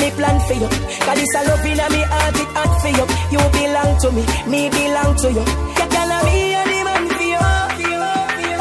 [0.00, 0.68] me plan for you.
[1.04, 3.04] Cause this a love in me heart, it hot for you.
[3.32, 5.44] You belong to me, me belong to you.
[5.76, 7.44] Can be a man for you,
[7.76, 8.60] for you, for you.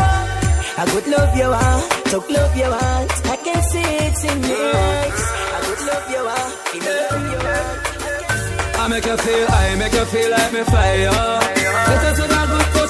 [0.76, 1.80] I could love you, ah,
[2.11, 3.32] talk love you, ah.
[3.32, 5.22] I can see it in your eyes.
[5.55, 8.84] I could love you, ah, me love you, ah.
[8.84, 11.61] I make you feel, I make you feel like me fly,
[11.91, 12.81] Let us in a the.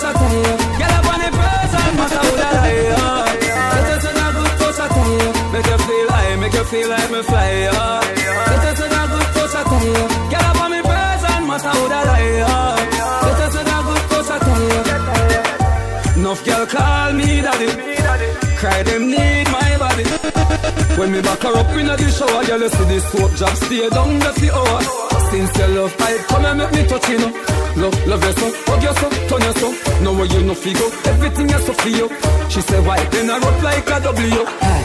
[3.74, 4.28] Let us in a
[6.72, 7.82] feel, like me fly, yo.
[8.52, 10.72] Let us in a good I tell up on
[11.52, 12.78] matter who that I am.
[13.26, 16.18] Better say that good touch I tell.
[16.18, 17.70] Enough girl call me daddy.
[18.60, 20.06] Cry them need my body.
[20.98, 23.90] When me back her up in the shower, girl you see this soap job stay
[23.90, 25.21] down the see hour.
[25.32, 27.32] Since your love pipe come and make me touch you know.
[27.82, 29.68] Love, love you so, hug you so, turn you so.
[30.04, 32.08] Know where you no figure, everything you so for you.
[32.52, 34.44] She say why then I rock like a W.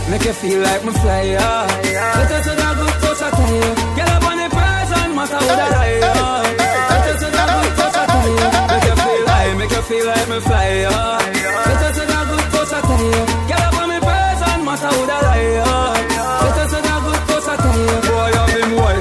[0.08, 1.66] Make you feel like me fly, yeah.
[2.14, 3.70] Better say that good touch I tell you.
[3.98, 6.56] Get up on the present, matter who that I am.
[6.90, 8.48] Better say that good touch I tell you.
[8.70, 11.18] Make you feel like, make you feel like me fly, yeah.
[11.66, 13.22] Better say that good touch I tell you.
[13.50, 15.95] Get up on the present, matter who that I am.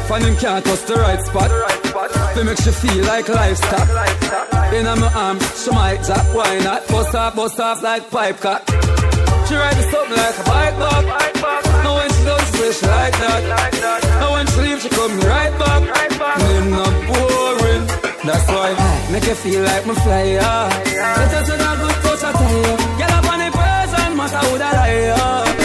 [0.10, 1.50] Wife and him can't touch the right spot.
[2.36, 3.88] They make you feel like livestock.
[4.74, 6.88] In my arm, she might drop, why not?
[6.88, 8.62] Bust off, bust off like pipe cut.
[9.48, 11.06] She ride the something like a bike bug.
[11.84, 13.42] Now when she does, she wish like that.
[14.20, 15.82] Now when she leaves, she come right back.
[16.40, 17.86] Name not boring.
[18.26, 18.70] That's why
[19.12, 20.24] make you feel like me fly.
[20.24, 20.70] Yeah.
[21.16, 22.98] Better say that good touch I tell you.
[22.98, 25.65] Get up on the person, matter who that I am.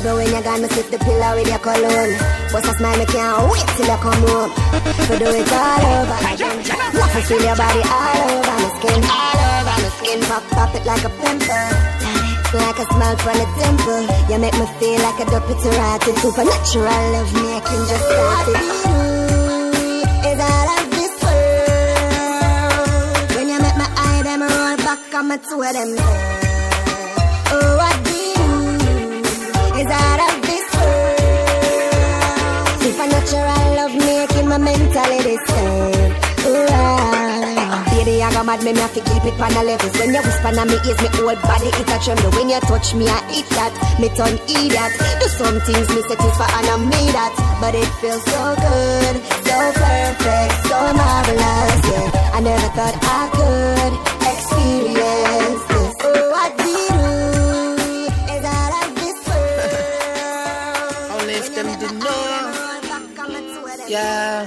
[0.00, 2.16] Baby, when you're gone, me sit the pillow with your cologne.
[2.48, 4.48] Bust a smile, me can't wait till you come home.
[4.48, 6.56] To do it all over again.
[6.96, 8.96] Love to feel your body all over my skin.
[9.04, 10.24] All over my skin.
[10.24, 11.52] Pop, pop it like a pimple.
[12.56, 14.08] Like a smile from the temple.
[14.32, 16.16] You make me feel like a dope it's rotted.
[16.16, 18.56] Supernatural love making just started.
[20.24, 22.56] Is all of this world.
[23.36, 26.49] When you make my eye, them roll back, I'm a two of them.
[29.80, 31.18] Is out of this world.
[32.84, 36.12] Supernatural love making my mentality stand.
[36.44, 36.68] Ooh.
[37.90, 39.94] Baby, I got mad, me, me have to keep it on the levels.
[39.98, 42.30] When you whisper on me ears, me whole body it a tremble.
[42.36, 44.92] When you touch me, I eat that, me turn idiot.
[45.20, 49.16] Do some things me for and I made that, but it feels so good,
[49.48, 51.80] so perfect, so marvelous.
[51.88, 53.92] Yeah, I never thought I could
[54.28, 55.69] experience
[63.90, 64.44] Yeah.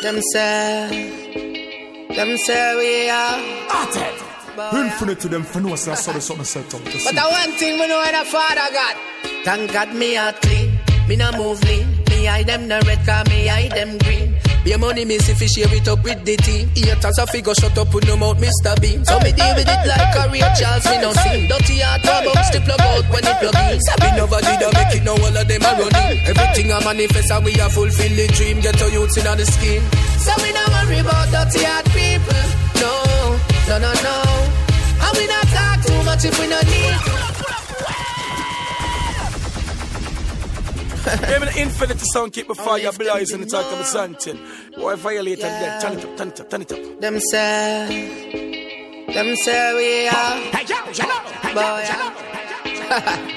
[0.00, 3.38] Them say, them say we are.
[4.72, 6.82] Infinite to them for no say I saw the something set up.
[6.82, 8.96] But the one thing we know in a father God.
[9.44, 10.78] Thank God me heart clean.
[11.06, 11.86] Me no move lean.
[12.08, 14.34] Me eye them no red car, me eye them green.
[14.64, 16.68] Be a money me see fi share it up with the team.
[16.76, 18.76] Haters a figure shut up with no mouth Mr.
[18.80, 19.04] Bean.
[19.04, 21.48] So me deal with it like a real Charles me no sing.
[21.48, 23.80] Dirty heart a bounce the plug out when it plug in.
[23.80, 26.20] Sabi nobody da make it now all of them a running.
[26.28, 28.60] Everything a manifest and we a fulfill the dream.
[28.60, 29.80] Get to youths in on the skin.
[30.20, 32.44] So we no worry about dirty heart people.
[32.84, 32.92] No,
[33.64, 34.16] no, no, no.
[35.08, 37.29] And we not talk too much if we no need.
[41.04, 44.38] Give me the infinity sound, keep the fire blazing, it's like I'm something.
[44.76, 45.80] Boy, violate and dead.
[45.80, 47.00] Turn it up, turn it up, turn it up.
[47.00, 50.36] Them say, them say we are.
[51.54, 53.36] Boy, yeah.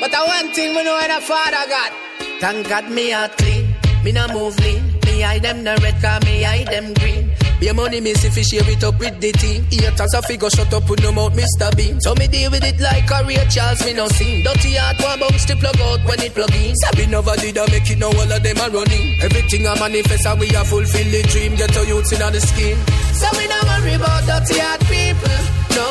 [0.00, 1.92] But the one thing we know in a father God.
[2.40, 3.74] Thank God me heart clean.
[4.04, 4.94] Me no move lean.
[5.06, 7.27] Me eye them no red car, me eye them green.
[7.60, 9.66] Be money me see fi share it up with the team.
[9.66, 11.74] Haters a figure shut up with no mouth Mr.
[11.76, 12.00] Bean.
[12.00, 14.44] So me deal with it like a real Charles me no sing.
[14.44, 16.74] Dirty heart one bounce the plug out when it plug in.
[16.76, 19.18] Sabi nobody da make it now all of them a running.
[19.20, 21.56] Everything a manifest and we a fulfill the dream.
[21.58, 22.78] Get to youths in on the skin.
[23.18, 25.38] So we no worry about dirty heart people.
[25.74, 25.90] No,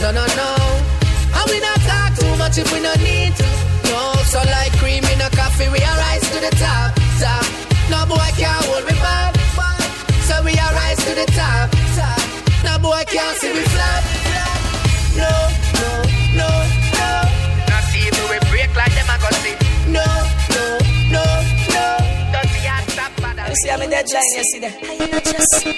[0.00, 0.50] no, no, no.
[1.36, 3.48] And we not talk too much if we no need to.
[3.92, 7.44] No, so like cream in a coffee, we are rise to the top, top.
[7.92, 9.35] No boy can't hold me back.
[10.26, 12.20] So we are rise to the top, top.
[12.66, 14.02] No boy can't see we flop.
[15.22, 15.32] No,
[15.78, 15.90] no,
[16.40, 16.48] no,
[16.98, 17.10] no.
[17.70, 19.56] Not see me we break like them I go see.
[19.86, 20.06] No,
[20.54, 20.64] no,
[21.14, 21.24] no,
[21.74, 21.86] no.
[22.34, 23.46] Don't see us stop bother.
[23.48, 24.74] You see I'm in that line, you see that?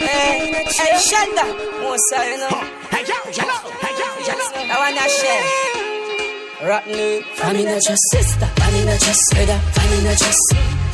[0.09, 1.45] Hey, hey, Shanda.
[1.85, 2.57] Mosa, you know.
[2.89, 3.57] Hey, yo, hello.
[3.85, 4.47] Hey, yo, hello.
[4.73, 5.45] I wanna share.
[6.69, 10.43] Rotten Family not just sister, family not just brother, family not just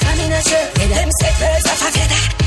[0.05, 2.44] family not just Them say birds of a feather,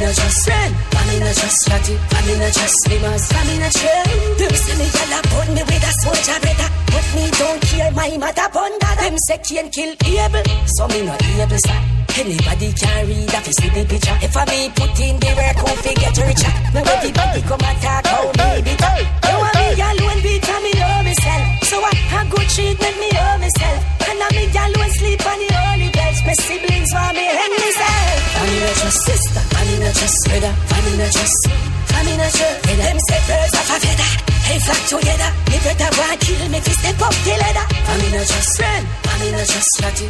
[0.00, 0.14] ladder.
[0.14, 4.38] Family not just friend, family not just fatty, family not just slimmers, family not trend.
[4.38, 8.16] Them say me yalla put me with a soldier brother, but me don't care my
[8.16, 9.02] mother bun dada.
[9.02, 11.99] Them say can kill able, so me not able sir.
[12.18, 14.18] Anybody can read you see the picture.
[14.22, 16.54] If I be put in the work, who forget to richer.
[16.74, 18.94] Now everybody come and talk how me bitter.
[19.00, 21.44] You want me alone and me know myself.
[21.70, 23.80] So I have good treatment me know myself.
[24.10, 26.20] And I me alone sleep on the holy beds.
[26.26, 28.30] My siblings want me hang myself.
[28.34, 32.56] Family not your sister, family Famina just, feather, famina just, famina just.
[32.80, 34.10] Them say birds of a feather,
[34.46, 35.30] they flock together.
[35.60, 37.66] Better go and kill me if step up the ladder.
[37.86, 40.06] Famina just, friend, famina just, shotty,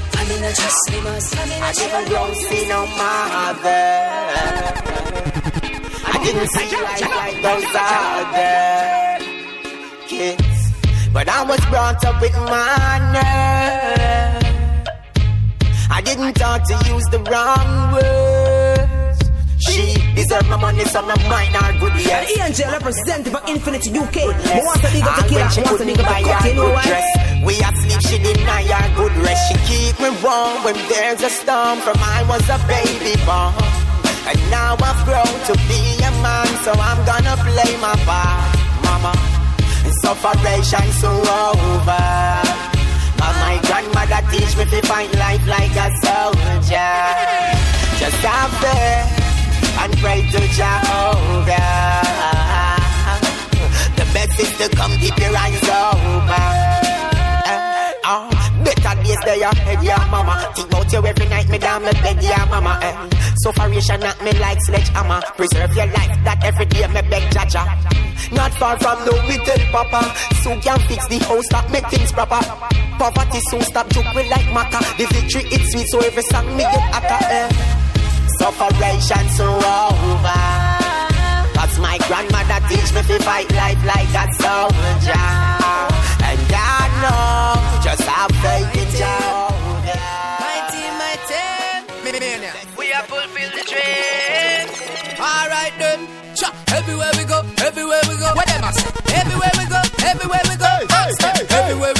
[0.54, 1.82] just, famous, famina just.
[1.82, 3.86] I never don't see no mother.
[6.06, 8.54] I didn't see life like those other
[10.06, 10.58] kids,
[11.12, 13.70] but I was brought up with manners.
[15.90, 18.39] I didn't talk to use the wrong words.
[19.60, 22.32] She deserve my money, so my mind are good, yes.
[22.32, 24.32] The angel representative for Infinity UK.
[24.32, 26.84] But once a nigga to kill her, once a nigga to cut, you know why?
[26.88, 27.08] dress.
[27.44, 29.52] We asleep, she deny her good rest.
[29.52, 31.80] She keep me warm when there's a storm.
[31.84, 33.52] From I was a baby born.
[34.32, 39.12] And now I've grown to be a man, so I'm gonna play my part, mama.
[40.00, 42.06] Sufferation so over.
[43.20, 46.96] But my grandmother teach me to fight life like a soldier.
[48.00, 49.19] Just have faith
[49.80, 51.70] and pray to Jehovah.
[53.96, 56.52] The best is to come keep your eyes open.
[57.48, 58.28] Eh, oh,
[58.64, 60.52] better days they ahead, yeah, mama.
[60.54, 62.78] Think about you every night, me down my bed, yeah, mama.
[62.82, 63.08] Eh.
[63.42, 65.20] Sufferation knock me like sledgehammer.
[65.36, 67.64] Preserve your life, that every day me beg Jaja.
[68.32, 70.02] Not far from the wicked papa.
[70.42, 72.40] Soon can fix the house, that make things proper.
[72.98, 74.80] Poverty soon stop joke we like maca.
[74.98, 77.24] The victory it's sweet, so every song me get hotter.
[77.32, 77.79] Eh.
[78.40, 80.40] Sufferation so over.
[81.52, 85.28] Cause my grandmother teach me to fight life like a soldier.
[86.24, 90.00] And I know, just have faith in Jehovah.
[90.40, 91.84] My team, my team.
[92.78, 94.64] We have fulfilled the dream.
[95.20, 96.08] Alright then.
[96.34, 96.48] Cha.
[96.72, 98.32] Everywhere we go, everywhere we go.
[98.32, 98.88] What them I say?
[99.20, 100.72] Everywhere we go, everywhere we go.
[100.88, 101.92] Hey, hey, everywhere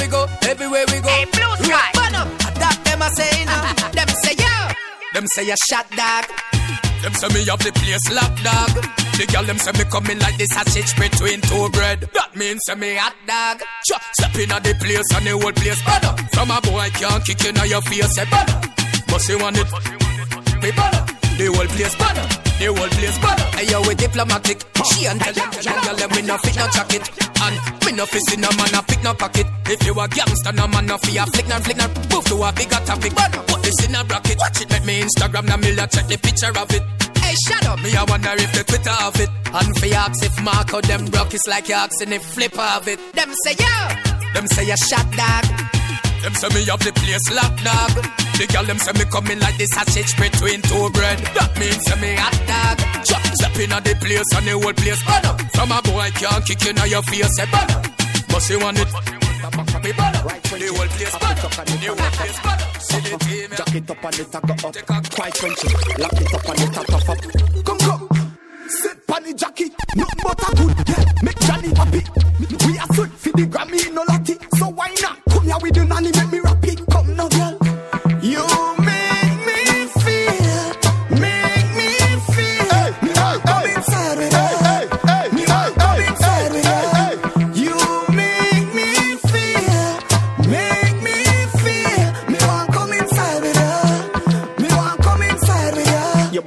[5.35, 6.25] say a shot dog.
[7.01, 8.71] Them say me have the place locked dog.
[9.17, 12.01] The girl them say me coming like this sausage between two bread.
[12.13, 13.61] That means say me hot dog.
[13.87, 13.97] Cha.
[14.19, 16.13] Step in at the place and the whole place banner.
[16.33, 18.61] From a boy can't kick in your face say banner.
[19.07, 19.67] But you want it,
[20.61, 21.05] me banner.
[21.37, 22.50] The whole place banner.
[22.61, 23.17] The whole place.
[23.57, 24.61] Hey yo, we diplomatic.
[24.93, 27.09] She and tell them, tell them, we no fit no jacket.
[27.41, 29.47] And me no fit in no man a pick no pocket.
[29.65, 31.89] If you a gangster, no man no fear flick no flick no.
[32.13, 33.17] Move to a bigger topic.
[33.17, 34.37] Put this in a bracket.
[34.37, 36.83] Watch it, make me Instagram na me check the picture of it.
[37.17, 37.81] Hey, shut up.
[37.81, 39.29] Me, I wonder if the Twitter of it.
[39.57, 42.99] And for ask if Marco them broke, it's like you asking if flip of it.
[43.13, 43.73] Them say, yo.
[44.35, 45.80] Them say, you shot dog.
[46.21, 47.93] Them say me have the place locked dog.
[48.37, 51.19] The girl them say me coming like this sausage between two bread.
[51.33, 52.77] That means say me hot dog.
[53.05, 55.33] Chop step in on the place and the whole place banner.
[55.53, 57.81] From a boy can't kick in your face, say banner.
[58.29, 58.89] But you want it.
[59.81, 60.21] Me banner.
[60.21, 61.41] The whole place banner.
[61.81, 63.49] The whole place the team.
[63.55, 65.11] Jack it up and it a go up.
[65.11, 65.67] Quite Frenchy.
[65.97, 67.65] Lock it up and it a tough up.
[67.65, 68.00] Come come.
[68.71, 69.69] Sit pan the jockey.
[69.95, 70.75] Nothing but a good.
[70.87, 71.05] Yeah.
[71.23, 72.01] Make Johnny happy.
[72.39, 74.35] We are sweet for the Grammy no lotty.
[74.57, 75.17] So why not?
[75.29, 76.60] Come here with the nanny make me rap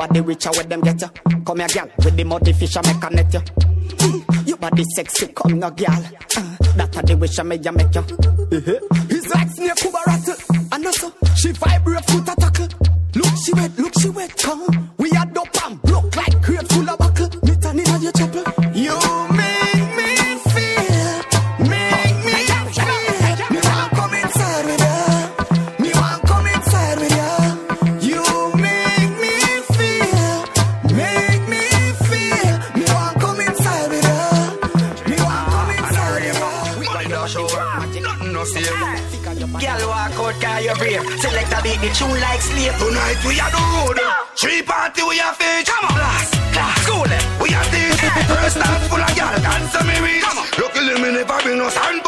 [0.06, 1.08] body richer where them get you.
[1.46, 3.40] Come here, girl, with the muddy fish I make connect you.
[3.40, 5.88] Mm, Your body sexy, come now, girl.
[6.36, 8.00] Uh, that a the wish I make you make you.
[8.00, 9.04] Uh-huh.
[9.08, 10.72] He's like snake kubarata.
[10.72, 12.58] And also, she vibrate foot attack.
[13.14, 14.36] Look, she wet, look, she wet.
[14.36, 14.90] Come,
[41.94, 42.76] tune like slave.
[42.78, 43.98] Tonight we are the road.
[44.36, 45.94] Three party we are face Come on.
[45.94, 50.24] Blast, class, school We are teach First dance full of girl Dance me reach.
[50.58, 52.02] Luckily me never bring no sand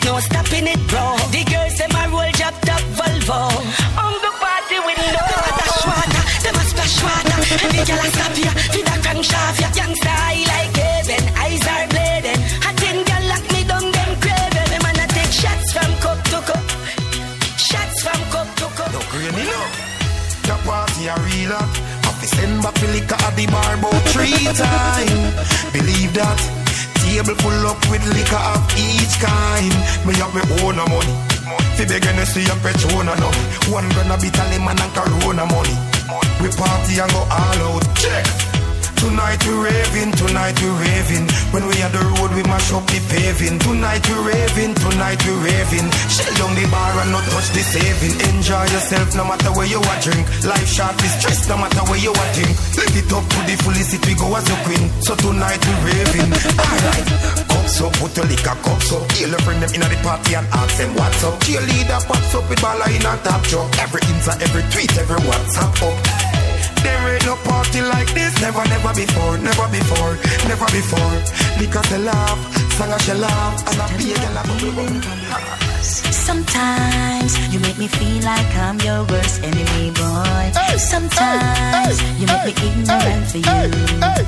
[0.00, 1.21] on no stopping it, bro.
[27.40, 29.72] Full up with liquor of each kind.
[30.04, 31.14] Me have me own a money.
[31.76, 33.30] Fi begging to see a petrona no.
[33.72, 35.74] One gonna be man and Corona money.
[36.40, 37.96] We party and go all out.
[37.96, 38.61] Check.
[39.02, 41.26] Tonight we raving, tonight we raving.
[41.50, 43.58] When we on the road, we mash up the paving.
[43.58, 45.90] Tonight we raving, tonight we raving.
[46.06, 48.14] Shell down the bar and not touch the saving.
[48.30, 50.22] Enjoy yourself no matter where you are drink.
[50.46, 52.54] Life short is stress no matter where you are drink.
[52.78, 54.86] Live it up to the fullest we go as a queen.
[55.02, 56.30] So tonight we raving.
[56.62, 57.06] Alright,
[57.50, 59.02] cups up, put your liquor cups up.
[59.18, 61.42] Kill bring them in the party and ask them what's up.
[61.42, 63.66] Cheerleader pops up with baller in a top truck.
[63.82, 66.21] Every Insta, every tweet, every WhatsApp up.
[66.82, 70.14] There ain't no party like this, never, never before, never before,
[70.48, 71.14] never before.
[71.58, 72.38] Because they laugh,
[72.76, 78.54] song I shall laugh, and I be a girl Sometimes you make me feel like
[78.56, 80.52] I'm your worst enemy, boy.
[80.78, 83.60] Sometimes you make me ignorant for you,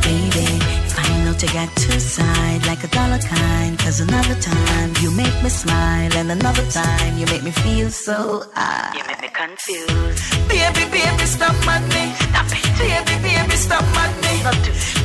[0.02, 0.46] baby.
[0.94, 3.78] Find know to get two sides like a dollar kind.
[3.78, 8.44] Cause another time you make me smile, and another time you make me feel so
[8.54, 8.92] high.
[8.96, 10.48] You make me confused.
[10.48, 12.04] Baby, baby, stop mad me.
[12.30, 12.64] Stop it.
[12.78, 14.34] Baby, baby, stop mad me.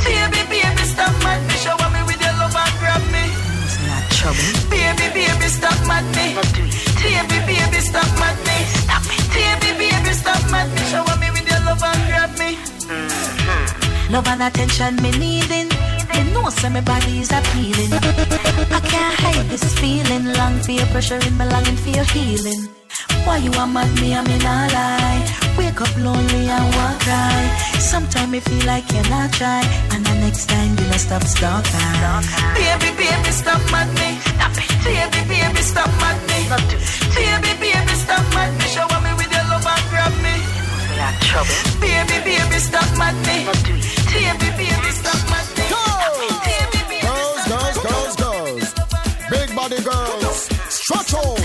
[0.04, 1.54] Baby, baby, stop mad me.
[1.62, 1.99] Shower me
[4.20, 4.52] Trouble.
[4.70, 6.36] Baby, baby, stop mad me.
[7.00, 8.58] Baby, baby, stop mad me.
[8.84, 9.24] Stop it.
[9.32, 10.84] Baby, baby, stop mad me.
[10.92, 12.58] Shower me with your love and grab me.
[12.84, 14.14] Mm-hmm.
[14.14, 15.70] Love and attention me needing.
[16.16, 17.94] You know, so my body is appealing.
[17.94, 20.26] I can't hide this feeling.
[20.34, 22.68] Long for your pressure in my longing for your healing.
[23.30, 25.22] Why you a mad me, I mean I lie.
[25.56, 27.42] Wake up lonely and walk cry.
[27.78, 29.62] Sometimes me feel like you're not try.
[29.94, 31.62] And the next time you not stop stop
[32.58, 34.18] Baby, baby, stop mad me.
[34.34, 34.66] Stop it.
[34.82, 36.40] Baby, baby, stop mad me.
[37.14, 38.66] Baby, baby, stop mad me.
[38.74, 40.36] Shower me with your love and grab me.
[41.30, 41.54] trouble.
[41.86, 43.46] Baby, baby, stop mad me.
[44.10, 45.70] Baby, baby, stop mad me.
[47.06, 48.66] Girls, girls, girls, girls.
[49.30, 50.50] Big body girls.
[50.74, 51.39] Stretch out.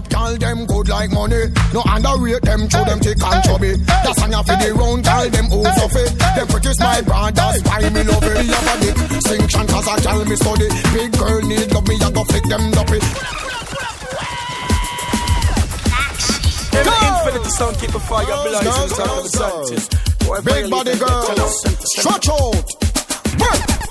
[0.00, 1.44] Big girl, them good like money.
[1.74, 3.76] No underrate them, show them take and chubby.
[3.84, 6.16] That's on your for the round girl, them over fit.
[6.18, 8.38] Them pretty smile brand, that's why me love it.
[8.40, 8.96] Me have a dick,
[9.28, 10.68] sing chant as a girl me study.
[10.96, 13.00] Big girl need love me, I go flick them duppy.
[16.80, 19.96] Infinity sound keep a fire blazing inside of the scientist.
[20.44, 21.60] Big body girls,
[21.92, 22.89] stretch out.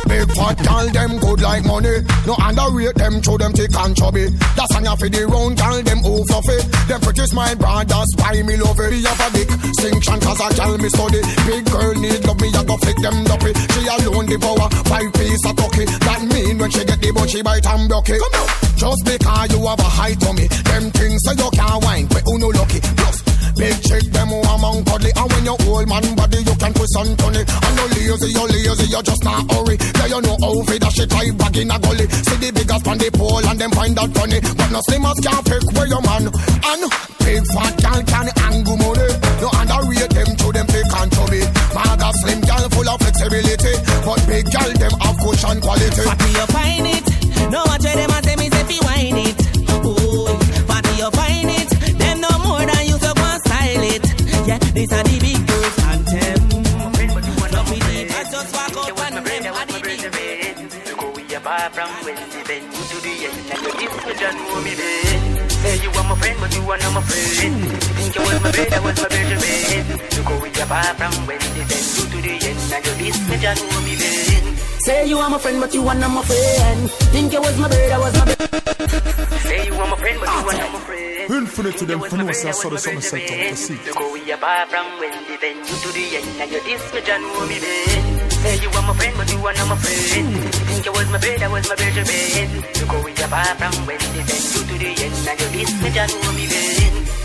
[0.10, 2.02] Big fat girl, them good like money.
[2.26, 4.26] No underrate them, show them thick and chubby.
[4.58, 6.60] That's on your for the round girl, them all fluffy.
[6.90, 9.06] Them pretty smile brand, that's why me love it.
[9.06, 9.50] Have a dick,
[10.02, 11.22] chant cause I girl me study.
[11.46, 13.54] Big girl need love me, I go flick them duppy.
[13.54, 15.86] She alone devour five piece of turkey.
[15.86, 18.18] That mean when she get the bun, she bite and it.
[18.18, 18.50] Come out.
[18.82, 22.40] Just because you have a high tummy, them things so you can't whine, but who
[22.40, 22.82] no lucky.
[22.98, 23.29] Plus,
[23.60, 26.96] Big chick, them who among cuddly And when you old man body, you can twist
[26.96, 27.44] and turn it.
[27.44, 29.76] And no lazy, you lazy, you just not hurry.
[30.00, 32.08] Yeah, you know how fi that shit right back in a gully.
[32.08, 34.40] See the biggest on the pole and them find that funny.
[34.40, 36.32] But no slimmers can't pick where your man.
[36.32, 36.84] And
[37.20, 39.12] big fat gal can angle money.
[39.44, 41.44] No underrate them to them pick and chubby.
[41.76, 43.76] Maga slim gal full of flexibility.
[44.08, 46.04] But big gal them have cushion quality.
[46.08, 47.06] Fatty you find it.
[47.52, 49.59] No watch them a say me say fi wine it.
[54.80, 56.40] Yeah, this a the big girls anthem.
[57.52, 60.00] Fluffy deep, I just walk out and them a the big
[60.88, 64.06] You go with your bar from Wednesday, then you to the end, and you this
[64.08, 65.52] me know me bed.
[65.52, 67.72] Say you are my friend, but you are not my friend.
[68.00, 70.16] Think you was my bed, I was my bed.
[70.16, 73.20] You go with your bar from Wednesday, then you to the end, and you this
[73.28, 73.36] me
[73.68, 74.59] know me bed.
[74.90, 76.90] Say you are my friend, but you are not my friend.
[77.14, 78.90] Think you was my bird, I was my bird.
[79.46, 81.30] Say you are my friend, but you are not my friend.
[81.30, 83.78] Infinite to them for no say I saw the sun set up to see.
[83.86, 86.82] You go with your bar from Wednesday, then you to the end, and you this
[86.90, 88.34] me just know me bed.
[88.34, 90.30] Say you are my friend, but you are not my friend.
[90.66, 92.50] Think you was my bed, I was my better bed.
[92.82, 95.72] You go with your bar from Wednesday, then you to the end, and you this
[95.86, 96.79] me just know me bed.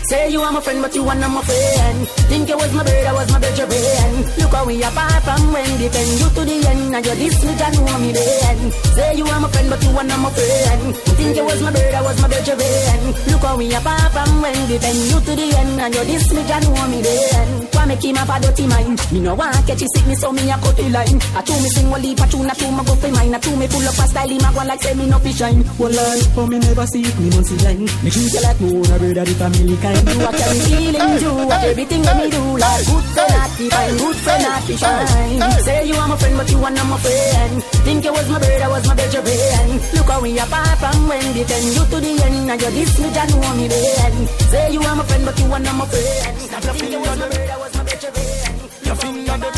[0.07, 2.07] Say you are my friend, but you are not my friend.
[2.29, 4.11] Think you was my I was my vegetarian.
[4.37, 6.93] Look how we apart from when defend you to the end.
[6.93, 8.59] And you this me, I know me then.
[8.93, 10.95] Say you are my friend, but you are not my friend.
[11.17, 13.01] Think you was my I was my vegetarian.
[13.33, 15.81] Look how we apart from when defend you to the end.
[15.81, 17.49] And you this me, I know me then.
[17.73, 19.01] Why make him have a dirty mind?
[19.09, 21.17] Me no want catch sick me, so me a cut the line.
[21.33, 22.53] I told me sing one leap, I tune, my
[22.85, 23.33] go for mine.
[23.33, 25.37] I told me full up a style, him a go like say me no fish
[25.41, 25.65] shine.
[25.81, 27.89] Well, I, for me never see it, me must see line.
[28.05, 29.94] Me treat you like more, a bird of the family kind.
[29.95, 32.41] You what me feeling, do what everything that me do.
[32.57, 35.61] Like good friend, not fine, good friend, not fine.
[35.63, 37.63] Say you are my friend, but you are not my friend.
[37.85, 39.71] Think you was my bird, I was my better friend.
[39.95, 42.47] Look how we apart from when they tend you to the end.
[42.47, 44.27] Now you this me, I know me then.
[44.51, 46.37] Say you are my friend, but you are not my friend.
[46.37, 48.55] Think you was my bird, I was my better friend.
[48.85, 49.55] Stop your finger,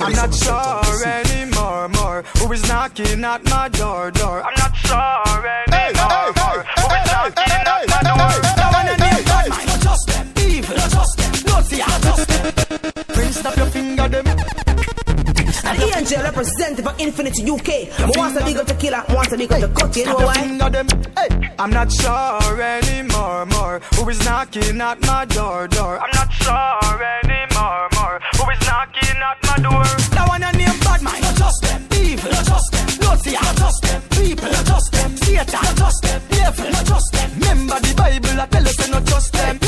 [0.00, 2.22] I'm not sure anymore, more.
[2.38, 4.42] Who is knocking at my door, door?
[4.42, 6.64] I'm not sure anymore, more.
[6.64, 6.77] Who is
[13.14, 14.26] Prince, snap your finger, them.
[15.68, 17.68] And the angel representative for Infinity UK.
[18.00, 20.06] I want to big up the killer, I want to big up the cut, you
[20.06, 20.34] know why?
[20.34, 23.80] Hey, I'm not sure anymore, more.
[23.96, 25.98] Who is knocking at my door, door?
[26.00, 28.20] I'm not sure anymore, more.
[28.36, 29.84] Who is knocking at my door?
[30.14, 31.88] Now when I name bad man, not just them.
[32.00, 32.88] Evil, not just them.
[33.00, 34.02] Naughty, not just them.
[34.10, 35.16] People, not just them.
[35.18, 36.22] Satan, not just them.
[36.30, 37.30] Devil, not just them.
[37.40, 39.67] Remember the Bible, I tell us, say not just them.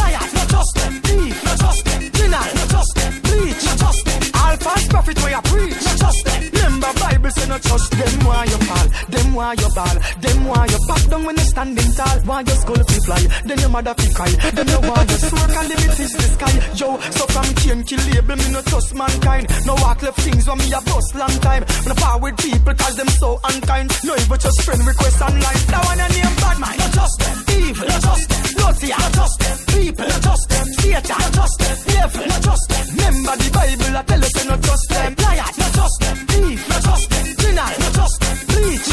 [9.50, 12.82] Why you ball, them why you back down when you standing tall, why your skull
[12.86, 16.12] fi fly, then your mother fi cry, then you why your sword can limit is
[16.12, 16.54] the sky.
[16.78, 19.50] Yo, so from chain kill label me no trust mankind.
[19.66, 21.64] No walk left things when me a bust long time.
[21.66, 23.90] I power with people cause them so unkind.
[24.04, 25.60] No even just friend request online.
[25.66, 27.36] Now when I name bad man, not just them.
[27.58, 28.42] Evil, not just them.
[28.60, 29.56] Naughty, not just them.
[29.66, 30.66] People, not just them.
[30.78, 31.76] Satan, not just them.
[31.90, 32.84] Devil, not just them.
[32.94, 35.10] Remember the Bible, I tell us say not just them.
[35.18, 36.16] Liars, not just them.
[36.30, 37.26] Thief, not just them.
[37.40, 38.36] Sinner, not just them.
[38.50, 38.88] Bleach,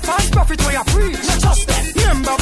[0.00, 1.27] false prophet where I preach,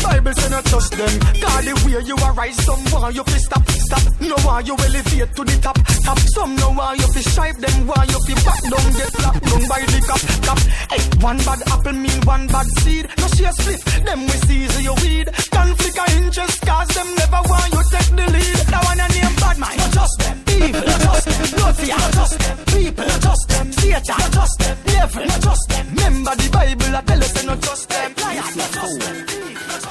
[0.03, 1.15] Bible say not just them.
[1.41, 4.05] God the way you arise, some want you fi stop, stop.
[4.21, 6.19] No want you elevate to the top, top.
[6.35, 9.63] Some no want you fi strive, them want you fi back down, get slapped down
[9.69, 10.59] by the cop, cop.
[10.91, 13.07] Hey, one bad apple mean one bad seed.
[13.19, 15.27] No share split, them we seize your weed.
[15.51, 18.59] Conflict of interest, cause them never want you take the lead.
[18.71, 20.37] Now when I name bad man, not just them.
[20.57, 21.61] Evil, not just them.
[21.61, 22.57] Naughty, not just them.
[22.67, 23.67] People, not just them.
[23.73, 24.77] Satan, not just them.
[24.87, 25.87] Devil, not just them.
[25.97, 28.11] Remember the Bible, I tell us, say not just them.
[28.23, 29.86] Liars, not just them.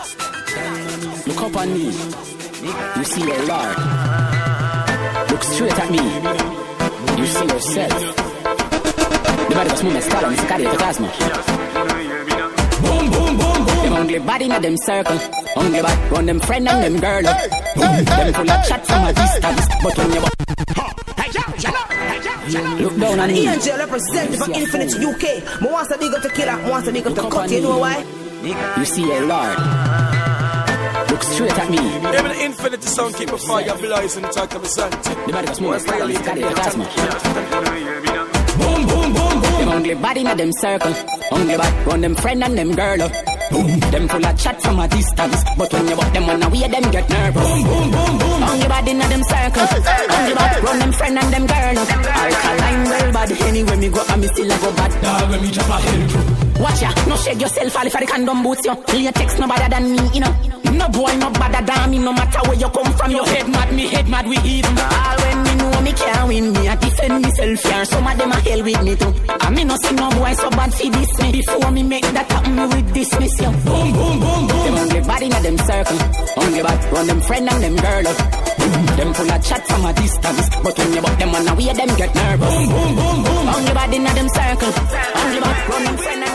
[1.27, 1.85] Look up on me.
[1.85, 3.77] You see your Lord.
[5.31, 6.03] Look straight at me.
[7.19, 8.15] You see yourself.
[9.49, 11.17] The body was moving skull and carry the cosmos.
[12.81, 13.83] Boom, boom, boom, boom.
[13.83, 15.19] Them only body in them circle.
[15.55, 17.33] Only bad run them friend and them girl.
[17.75, 18.05] Boom.
[18.05, 19.67] Them full of chat from a distance.
[19.81, 20.21] But when you
[22.79, 23.47] Look down on me.
[23.47, 25.23] Angel representative for Infinity UK.
[25.61, 27.61] I want to big up the killer, I want to big up the cut, you
[27.61, 28.24] know why?
[28.45, 29.57] You see your Lord.
[31.09, 31.81] Look straight at me.
[31.81, 35.25] Even the infinity sound keep a fire blazing talk to me something.
[35.25, 36.93] The body was moving skull and carry the cosmos.
[38.55, 39.57] Boom, boom, boom, boom.
[39.57, 40.93] Them only body in them circle.
[41.31, 43.01] Only bad run them friend and them girl.
[43.01, 43.09] Oh.
[43.49, 43.79] Boom.
[43.89, 45.43] Them full of chat from a distance.
[45.57, 47.49] But when you walk them on the way, them get nervous.
[47.49, 48.43] Boom, boom, boom, boom.
[48.43, 49.65] Only body in them circle.
[49.65, 51.75] Only bad run them friend and them girl.
[51.81, 52.11] Oh.
[52.13, 53.35] Alkaline well body.
[53.41, 55.01] Anywhere me go, and me still a go bad.
[55.01, 58.07] Dog when me drop a hell Watch ya, no shake yourself all if I the
[58.07, 58.75] condom boots you.
[59.03, 60.33] Latex no better than me, you know.
[60.71, 63.11] No boy no better than me, no matter where you come from.
[63.11, 64.77] Your head mad, me head mad, we even.
[64.79, 67.85] All when me know me can't win me, I defend myself here.
[67.85, 69.13] Some of them a hell with me too.
[69.27, 71.31] I me no see no boy so bad for this me.
[71.31, 73.51] Before me make that happen, me with dismiss you.
[73.67, 74.63] Boom, boom, boom, boom.
[74.63, 75.99] Them only body in them circle.
[76.37, 78.07] Only bad run them friend and them girl.
[78.07, 78.17] up.
[78.95, 80.49] Them full of chat from a distance.
[80.63, 82.47] But when you buck them on the way, them get nervous.
[82.47, 83.47] Boom, boom, boom, boom.
[83.47, 84.73] Only body in them circle.
[85.19, 86.34] Only bad run them friend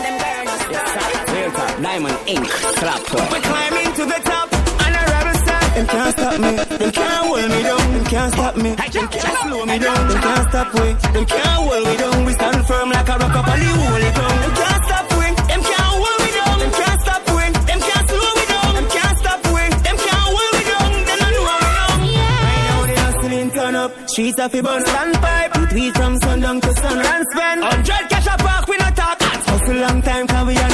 [1.81, 2.45] Diamond Inc.
[2.77, 5.73] Clap for We climb into the top and a rebel start.
[5.73, 7.93] Them can't stop me, them can't hold me down.
[7.93, 10.07] Them can't stop me, them can't slow me down.
[10.07, 12.25] Them can't stop we, them can't hold me down.
[12.25, 14.39] We stand firm like a rock up on the holy ground.
[14.45, 16.55] Them can't stop we, them can't hold me down.
[16.61, 18.71] Them can't stop we, them can't slow me down.
[18.77, 20.89] Them can't stop we, them can't hold me down.
[21.09, 21.97] Them know how down.
[22.45, 23.91] Right now they hustling turn up.
[24.09, 25.51] Streets of the bun standpipe.
[25.57, 27.25] We tweet from sundown to sunrise.
[27.33, 29.17] Spend hundred cash a park, we not talk.
[29.51, 30.70] Hustle long time, cause we are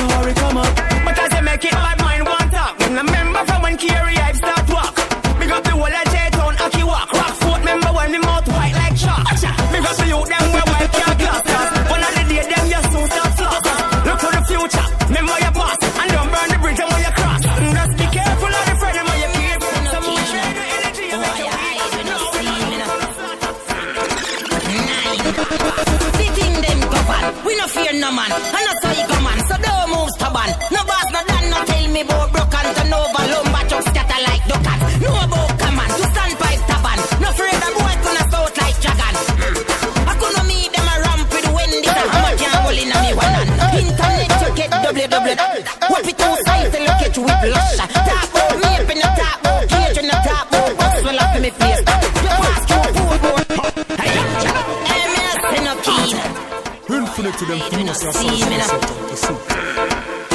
[57.48, 58.68] them famous as See me now.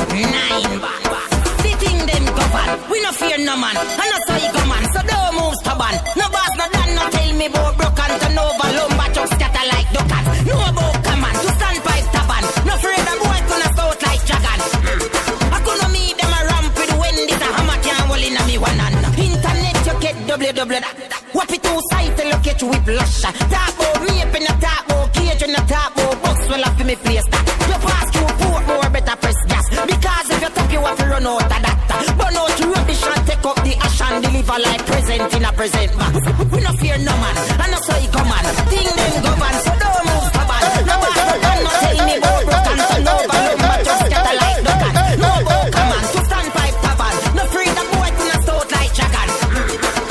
[0.09, 0.81] Nine
[1.81, 2.91] thing them govern.
[2.91, 3.77] We no fear no man.
[35.63, 36.51] Present in a present box.
[36.51, 38.45] We no fear no man, and that's how he come on.
[38.67, 40.63] Thing them govern, so don't move stubborn.
[40.91, 44.35] No boss no can no tell me about broken, so no balloon, but just scatter
[44.43, 44.95] like duckers.
[45.23, 47.15] No bow command, to stand pipe tavern.
[47.39, 49.29] No free the boy to no stout like dragon.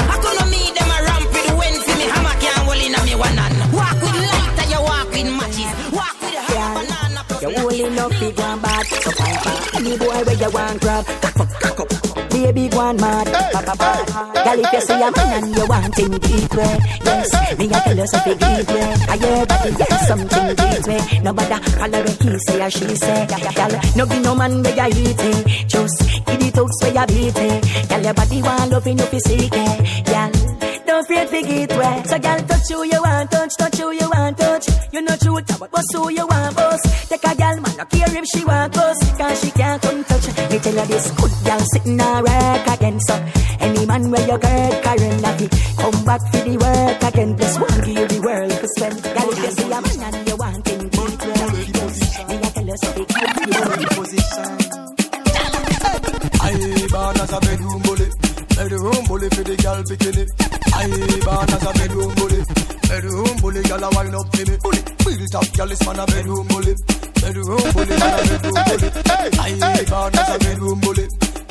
[0.08, 3.00] I gonna meet them a ramp with when see me hammer can't hold in a
[3.04, 3.56] me one hand.
[3.76, 5.72] Walk with light and you walk with matches.
[5.92, 7.22] Walk with a half banana.
[7.44, 9.60] You holding up big one bad, so fine fine.
[9.76, 11.90] Any boy where you want grab, cock up, cock up.
[12.32, 14.11] Baby one mad, pa pa pa.
[14.34, 17.80] Girl if you see a man and you want him deep way, yes, me a
[17.82, 18.94] tell you something deep way.
[19.12, 21.20] I hear body get something deep way.
[21.22, 23.28] Nobody follow what he say or she say.
[23.28, 27.06] Girl, no be no man where you eat it, just give it talks where you
[27.08, 27.90] beat it.
[27.90, 30.32] Girl your body want loving you fi seek it, girl.
[30.86, 32.08] Don't afraid to get wet.
[32.08, 34.68] So girl, touch who you want, touch, touch who you want, touch.
[34.92, 36.82] You know true, but what's who you want, boss.
[37.08, 40.21] Take a girl, man, no care if she want us, cause she can't come touch.
[40.52, 43.16] Me tell her this good girl sitting a work again, so
[43.62, 45.48] any man where you girl current happy,
[45.78, 47.38] come back for the work again.
[47.38, 49.02] Plus one give you the world for spend.
[49.02, 51.52] Girl, if you see a man and you want him, keep well.
[51.56, 53.12] Me I tell you so, big
[53.48, 54.52] you position.
[56.36, 56.54] I
[56.92, 58.08] born as a bedroom bully.
[58.52, 60.24] Bedroom bully for the girl bikini.
[60.76, 60.92] I
[61.24, 62.44] born as a bedroom bully.
[62.92, 63.38] Bedroom
[63.72, 64.58] girl a wind up to me.
[64.60, 66.74] Bully, built up, girl is man a bedroom bully.
[67.24, 68.90] Bedroom bully, man a bedroom bully.
[69.40, 71.06] I born as a bedroom bully.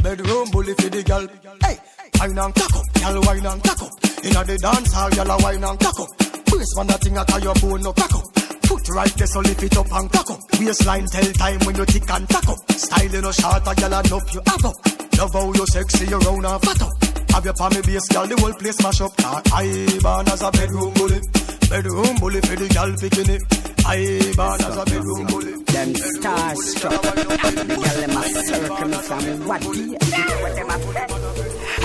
[0.04, 1.24] Bedroom bully for the girl.
[1.64, 1.76] Hey,
[2.20, 3.92] wine and cock up, girl wine and cock up.
[4.20, 6.10] Inna the dance hall, girl a wine and cock up.
[6.44, 8.26] Brace man a thing a tie your bone no crack up.
[8.68, 10.40] Foot right there, so lift it up and cock up.
[10.60, 12.60] Waistline tell time when you tick and tack up.
[12.72, 14.76] Style you no short, a girl enough you have up.
[15.16, 16.92] Love how you sexy, you round and fat up.
[17.32, 19.12] Have your palmy base, girl, the whole place mash up.
[19.24, 19.64] I
[20.04, 21.20] born as a bedroom bully.
[21.70, 23.38] Bedroom bully for the girl bikini.
[23.86, 25.52] I born as a bedroom bully.
[25.70, 26.98] Them starstruck.
[27.00, 29.62] The girl them a circle me from what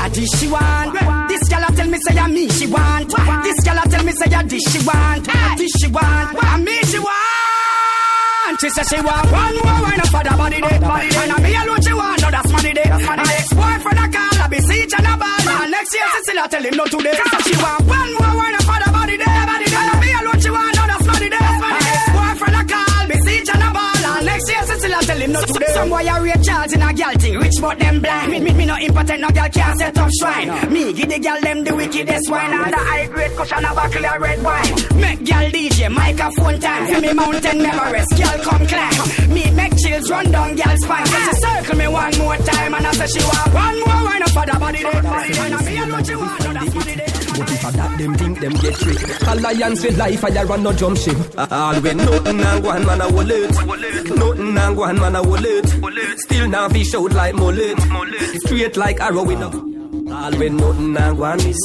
[0.02, 0.98] Ah, this she want.
[1.30, 3.10] This girl a tell me say a me she want.
[3.46, 5.26] This girl a tell me say a this she want.
[5.58, 6.34] This she want.
[6.34, 8.60] A me she want.
[8.62, 10.78] She say she want one more wine up for the body day.
[10.82, 12.22] And a me alone she want.
[12.26, 12.90] No that's money day.
[12.90, 15.46] My ex-boyfriend a call a beseech and a ball.
[15.62, 17.14] And next year she still a tell him no today.
[17.14, 19.26] So she want one more wine up for the body day.
[20.26, 20.65] And a me alone she want.
[25.06, 25.74] Tell him no today.
[25.74, 27.38] Some boy a rate Charles in a girl thing.
[27.38, 28.32] Rich but them blind.
[28.32, 29.22] Me, me, me no impotent.
[29.22, 30.74] No girl can't set up shrine.
[30.74, 32.54] Me give the girl them the wickedest wine.
[32.54, 34.76] And the high grade cushion of a clear red wine.
[35.00, 36.88] Make girl DJ microphone time.
[36.88, 38.10] Give me mountain memories.
[38.18, 39.34] Girl come climb.
[39.34, 41.06] Me make chills run down girl spine.
[41.06, 42.74] So she circle me one more time.
[42.74, 45.66] And I say she want one more wine up for the body day.
[45.66, 46.44] Me alone she want.
[46.44, 47.16] No, that's body day.
[47.38, 50.72] But if I that them think them get trick Alliance with life I run no
[50.72, 53.52] jump ship All when nothing and go on man I will it
[54.16, 57.80] Nothing and go on man I will Still now fish out like mullet.
[58.42, 59.76] Straight like arrow in a
[60.06, 61.58] all when nothing and go on miss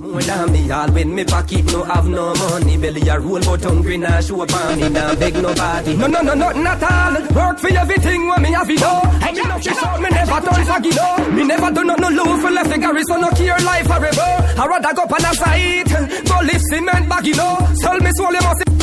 [0.00, 0.70] more than me.
[0.70, 2.76] All when me pocket no have no money.
[2.76, 4.88] Belly a roll but hungry now show up on me.
[4.90, 5.96] Now beg nobody.
[5.96, 7.12] No no no nothing at all.
[7.34, 9.06] Work for everything what me have it all.
[9.06, 10.00] And me no fish out.
[10.00, 13.20] Me never done for no Me never do nothing no low for left the garrison
[13.20, 14.30] no care life forever.
[14.60, 17.56] I rather go pan a site Go lift cement bag you know.
[17.80, 18.79] Sell me you must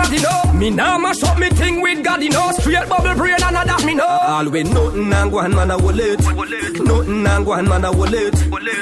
[0.00, 3.14] Mad you know Me now mash up me thing with God you know Straight bubble
[3.14, 7.26] brain and that me know All when nothing and go on man a wallet Nothing
[7.26, 8.34] and go on man a wallet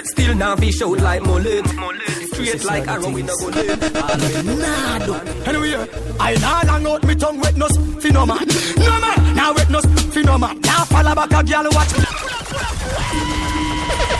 [0.04, 1.66] Still now fish out like mullet.
[2.32, 3.78] Straight like arrow in a bullet
[4.58, 5.14] nah do.
[5.44, 5.88] Anyway,
[6.20, 8.46] I nah long out me tongue wet nose fi no man.
[8.76, 10.60] No man, now wet nose man.
[10.60, 13.47] Now follow back a girl watch.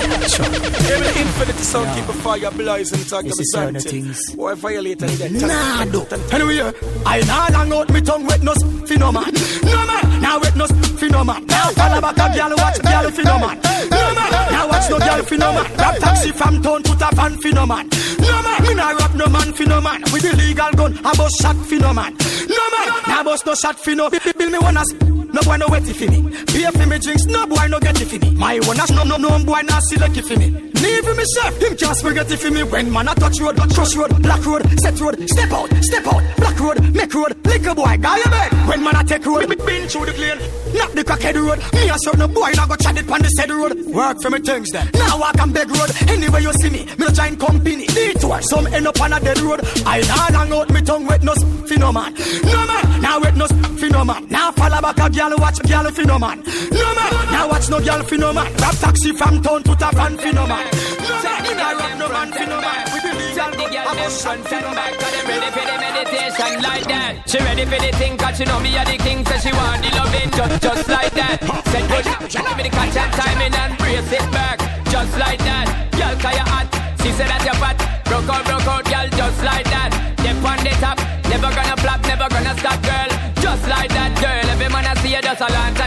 [0.08, 4.14] Every infinity sound keep a fire blazing talk This is certain something.
[4.36, 5.32] Why violate and dead?
[5.32, 6.06] Nah, do.
[6.32, 6.72] Anyway,
[7.04, 9.32] I nah long out me tongue wet nose fi no man.
[9.62, 11.44] No man, now wet nose fi no man.
[11.46, 13.60] Now follow back a girl watch girl fi no man.
[13.90, 15.76] No man, now watch no girl man.
[15.76, 17.88] Rap taxi from town to a van fi no man.
[18.18, 20.00] No man, me nah rap no man fi no man.
[20.12, 22.16] With the legal gun, I bust shot fi no man.
[22.48, 24.10] No man, now bust no shot no.
[24.10, 25.17] Bill me wanna.
[25.32, 26.30] No boy no wetty for me.
[26.46, 28.30] Pay for me drinks, no boy no get it me.
[28.32, 30.67] My one no no no boy not select for me.
[30.82, 32.62] Leave me chef, him can't spaghetti for me.
[32.62, 36.22] When man a touch road, cross road, black road, set road, step out, step out,
[36.36, 38.68] black road, make road, liquor boy, guy your bed.
[38.68, 40.38] When man a take road, been through the clean,
[40.74, 41.58] not the crackhead road.
[41.72, 43.74] Me a certain boy now go chat it on the said road.
[43.86, 44.88] Work for me things then.
[44.94, 45.90] Now I on beg road.
[46.08, 47.86] Anywhere you see me, me no join company.
[47.86, 49.60] Detour, some end up on a dead road.
[49.86, 52.14] I nah hang out me tongue with no no man.
[52.44, 53.46] No man, now with no
[53.88, 54.26] no man.
[54.28, 56.42] Now follow back a girl watch girl no man.
[56.70, 58.52] No man, now watch no girl no man.
[58.56, 60.67] Grab taxi from town to Tapan no man.
[61.02, 62.84] No man, in a no man no man.
[62.92, 64.92] We believe y'all good, I must run no man.
[64.98, 67.12] Cause they ready for the meditation like that.
[67.26, 69.24] She ready for the thing cause she know me a the king.
[69.26, 71.36] So she want the loving just, just like that.
[71.72, 74.58] Said good, give me the catch and timing and brace it back.
[74.90, 75.66] Just like that.
[75.92, 76.66] Girl, cause you hot.
[77.02, 77.76] She said that you're fat.
[78.04, 79.90] Broke out, broke out, girl, just like that.
[80.22, 80.98] Dip on the top.
[81.28, 83.10] Never gonna flop, never gonna stop, girl.
[83.40, 84.44] Just like that, girl.
[84.52, 85.78] Every man I see you just a launch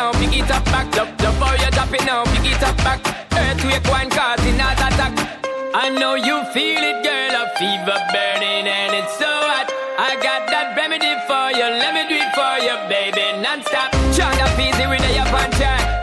[0.00, 0.86] now, pick it up back.
[0.96, 3.00] Love, love how you drop it now, pick it up back.
[3.36, 5.12] Earthquake one causing heart attack.
[5.74, 7.32] I know you feel it, girl.
[7.40, 9.68] A fever burning and it's so hot.
[10.08, 11.68] I got that remedy for you.
[11.82, 13.26] Let me do it for you, baby.
[13.44, 13.92] Non-stop.
[14.16, 15.99] Chant up easy with your punch track.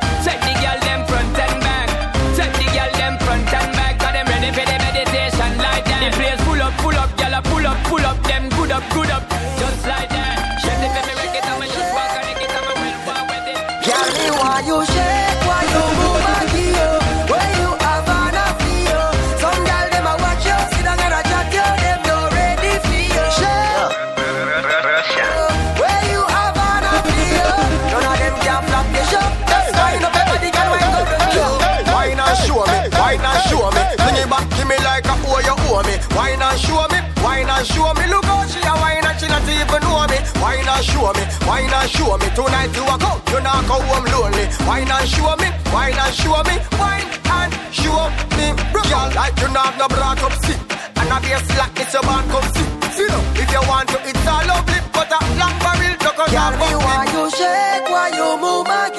[36.18, 38.06] Wine and show me, wine and show me.
[38.10, 40.18] Look how she a wine and she not even know me.
[40.42, 42.28] Wine and show me, wine and show me.
[42.34, 44.46] Tonight you a go, you not go home lonely.
[44.66, 48.48] Wine and show me, wine and show me, wine and show me.
[48.74, 50.58] Girl, like you not no brought up sick.
[50.98, 52.68] And a beer slack, it's your man come sit.
[52.98, 56.26] See no, if you want to, it's all lovely, but a long barrel to go
[56.34, 58.90] Girl, me why you shake, why you move my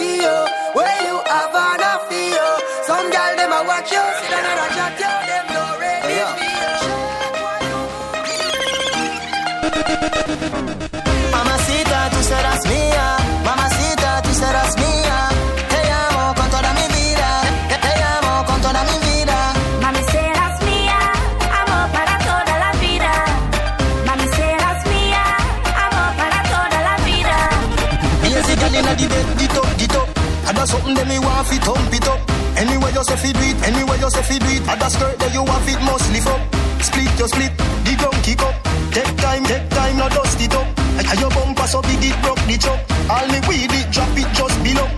[30.59, 32.19] Got something that me want fi thump it up.
[32.59, 34.67] Anywhere you say fi do it, anywhere you say fi do it.
[34.67, 36.43] Got skirt that you want it must lift up.
[36.83, 37.55] Split your split,
[37.87, 38.59] the ground kick up.
[38.91, 40.67] Take time, take time, no dust it up.
[40.99, 42.75] And your bumper so big it broke the chop.
[43.07, 44.91] All me weed it, drop it just below.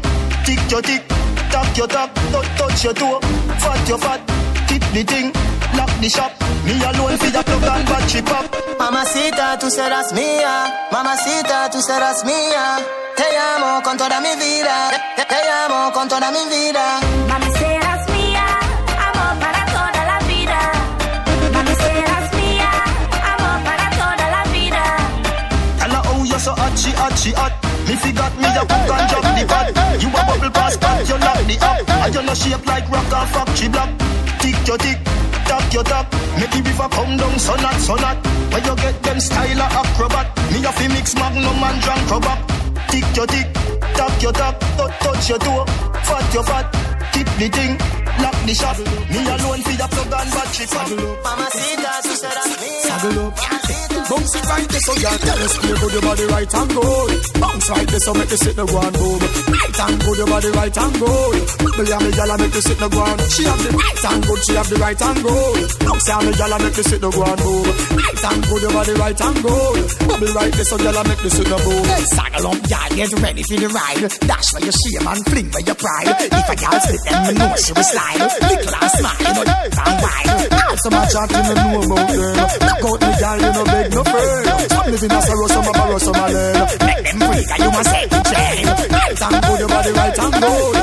[0.49, 1.05] Tick your tick,
[1.53, 2.09] tap your tap,
[2.57, 3.21] touch your toe.
[3.61, 4.21] Fat your fat,
[4.71, 5.29] tip the thing,
[5.77, 6.33] lock the shop.
[6.65, 8.45] Me alone fi the plug and battery pop.
[8.79, 10.55] Mamacita, tú serás mía.
[10.93, 12.65] Mamacita, tú serás mía.
[13.19, 14.77] Te amo con toda mi vida.
[15.17, 16.85] Te, te amo con toda mi vida.
[17.29, 18.47] Mami, serás mía,
[19.07, 20.59] amor para toda la vida.
[21.55, 22.71] Mami, serás mía,
[23.33, 24.83] amor para toda la vida.
[25.81, 27.53] Tell her oh, how you so hot, she hot, she hot.
[27.87, 29.67] Me forgot me a cook and drop the pot.
[30.03, 31.91] You a bubble pass back, you lock the up.
[32.05, 33.91] And you no shape like rock or factory block.
[34.41, 34.99] Tick your tick,
[35.47, 36.07] tap your tap.
[36.39, 38.17] Make the river come down, so not, so not.
[38.53, 40.27] Where you get them style of acrobat.
[40.53, 42.41] Me a fi mix magnum and drunk crobak.
[42.91, 43.49] Tick your tick,
[43.95, 44.61] tap your tap,
[45.01, 45.65] touch, your toe,
[46.09, 46.67] fat your fat,
[47.13, 47.79] tip the thing,
[48.23, 48.79] lock the shop.
[49.13, 50.89] Me alone fi the plug and battery pop.
[51.25, 52.99] Mamacita, tú serás mía.
[52.99, 53.90] Saddle up.
[54.11, 57.11] Bounce it right there so girl tell us play good your body right and good.
[57.39, 59.23] Bounce right there so make you sit the ground boom.
[59.23, 61.35] Right and good your body right and good.
[61.79, 63.19] Me and me gyal make you sit the ground.
[63.31, 65.63] She have the right and good, she have the right and good.
[65.87, 67.67] Bounce and me gyal make you sit the ground boom.
[67.71, 69.83] Right and good your body right and good.
[70.11, 71.85] Bubble right there so gyal make you sit the boom.
[71.87, 74.11] Hey, saddle up, y'all get ready for the ride.
[74.27, 76.11] Dash for your shame and fling for your pride.
[76.19, 78.19] If a girl split, then you know she will slide.
[78.27, 80.31] Little and smile, you know, and wide.
[80.83, 82.35] So much you no know about them.
[82.35, 84.71] Knock out me gyal you no beg no friend.
[84.71, 86.55] Some living as a some a borrow, some a learn.
[86.87, 88.65] Make them freak and you must say to train.
[88.91, 90.77] Right and good your body right and good.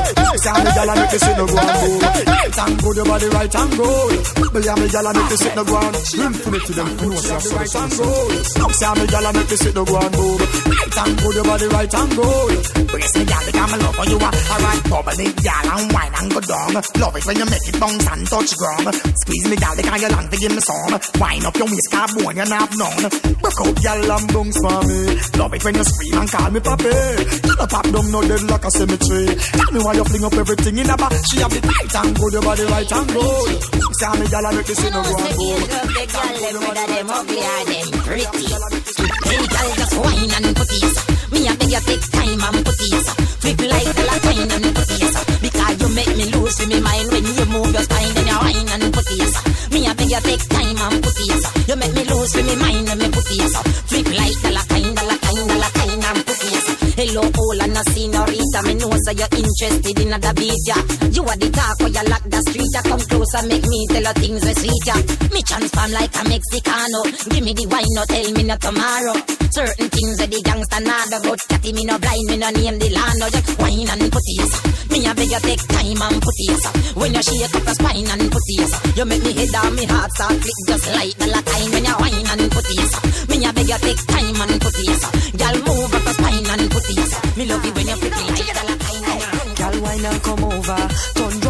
[0.48, 2.00] And me gyal make you sit the ground boom.
[2.28, 4.12] Right and good your body right and good.
[4.54, 5.96] Me and me gyal make you sit the ground.
[5.98, 8.32] Infinity them who knows your right and good.
[8.58, 10.38] And me gyal make you sit the ground boom.
[10.38, 12.78] Right and good your body right and good.
[12.88, 14.18] Brace me, girl, I'm love for you.
[14.18, 16.74] Alright, bubble it, gal, and wine and go down.
[16.74, 18.96] Love it when you make it bounce and touch ground.
[18.96, 20.96] Squeeze me, the kind you long to give me some.
[21.20, 23.07] Wine up your waist, car bone, you not none.
[23.10, 25.00] Broke out, gal, and bounce for me.
[25.38, 26.94] Love it when you scream and call me papi.
[27.48, 29.36] You know pop down, no dead like a cemetery.
[29.36, 31.14] Tell me why you fling up everything in a back.
[31.30, 33.50] She have the right and good, your body right and good.
[33.98, 35.48] See me, gal, I make this in a go and go.
[35.58, 38.48] Love the girl, them whether them ugly or them pretty.
[39.28, 40.96] Hey, girl, just wine and put this.
[41.32, 43.08] Me a beg you take time and put this.
[43.42, 45.16] Flip like a latine and put this.
[45.42, 48.38] Because you make me lose in my mind when you move your spine and you
[48.38, 49.47] wine and put this.
[49.78, 51.68] Me a beg you take time and put this.
[51.70, 53.54] You make me lose my mind when me put this.
[53.86, 56.66] Flip like a latine, a latine, a latine and put this.
[56.98, 57.47] Hello, all and
[57.78, 58.60] a senorita.
[58.66, 60.82] Me know so you're interested in the beat, yeah.
[61.14, 62.74] You are the talk where you lock the street.
[62.74, 65.02] You come closer, make me tell you things we sweet, yeah.
[65.30, 67.02] Me transform like a Mexicano.
[67.30, 69.18] Give me the wine, no tell me no tomorrow.
[69.54, 72.90] Certain things that the gangsta nada but catty me no blind, me no name the
[72.90, 73.18] land.
[73.22, 74.52] No just wine and put this.
[74.90, 76.62] Me a beg you take time and put this.
[76.98, 78.72] When you shake up your spine and put this.
[78.98, 81.96] You make me head down, me heart start click just like the latine when you
[82.02, 82.92] wine and put this.
[83.30, 85.02] Me a beg you take time and put this.
[85.38, 87.12] Girl move up your spine and put this.
[87.38, 87.86] Me love when.
[89.56, 91.47] Girl, wine and come over.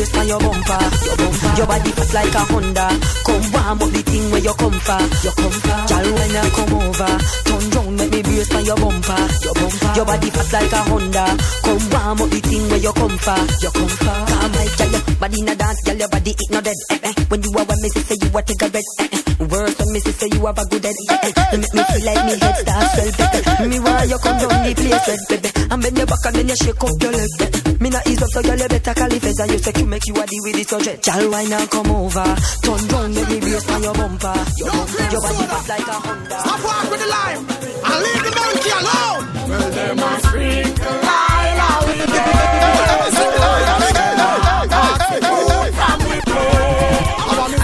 [0.00, 0.80] Brace by your bumper.
[1.04, 1.52] Your bumper.
[1.56, 2.86] Your body fat like a Honda.
[3.26, 5.00] Come warm up the thing where you come for.
[5.24, 5.78] You come for.
[5.90, 7.12] Girl, wine and come over.
[7.44, 9.20] Turn round, make me brace by your bumper.
[9.44, 9.92] Your bumper.
[9.96, 11.24] Your body fat like a Honda.
[11.64, 13.40] Come warm up the thing where you come for.
[13.60, 14.16] You come for.
[14.30, 16.78] Come my girl, your body in a dance, girl, your body it no dead.
[16.90, 17.14] Eh, eh.
[17.28, 18.86] When you are one, me say you a take a bed.
[19.00, 19.22] Eh, eh.
[19.40, 20.96] Worse when me say you have a good head.
[21.10, 21.32] Eh, eh.
[21.52, 23.68] You make me feel like me head start swell, baby.
[23.68, 25.50] Me want you come down the place, red, baby.
[25.70, 27.32] And bend your back and then you shake up your leg.
[27.80, 30.14] Me not ease up so girl you better call it and you say make you
[30.14, 31.04] a deal with the subject.
[31.04, 32.36] Girl, why now come over?
[32.62, 34.34] Turn round, make me brace on your bumper.
[34.56, 36.38] Your bumper, your body fat like a Honda.
[36.40, 37.42] Stop walk with the line
[37.90, 39.26] and leave the monkey alone.
[39.50, 41.98] Well, them a sprinkle Lila we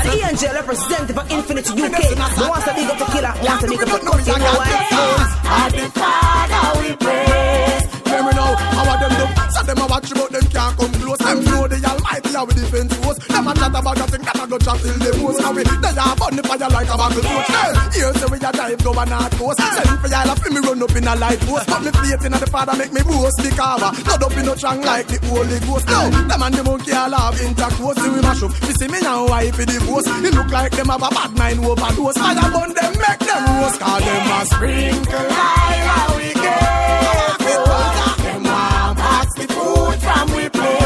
[0.02, 1.96] The angel representative for Infinity UK.
[2.34, 3.34] Who wants to big up the killer?
[3.38, 4.26] Who wants to big up the cut?
[4.26, 6.25] You know what?
[12.36, 13.18] Almighty how we defend force.
[13.26, 15.40] Them a chat about nothing that a go chat till them most.
[15.40, 17.48] Now we they a burn the fire like a buckle coach.
[17.48, 19.60] Hey, here say we a drive go and not coast.
[19.60, 21.66] Send for y'all me run up in a light post.
[21.66, 23.90] But me faith in the Father make me boast the cover.
[24.04, 25.86] Not up in no strong like the Holy Ghost.
[25.88, 27.96] No, them and the monkey all have intercourse.
[27.96, 28.52] See we mash up.
[28.66, 30.08] You see me now wipe the ghost.
[30.08, 32.18] It look like them have a bad mind overdose.
[32.20, 33.80] Fire burn them make them roast.
[33.80, 37.38] Call them a sprinkle how we get.
[37.40, 40.85] Them want pass the food from we plate.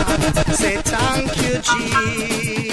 [0.00, 2.69] Say thank you, Jesus.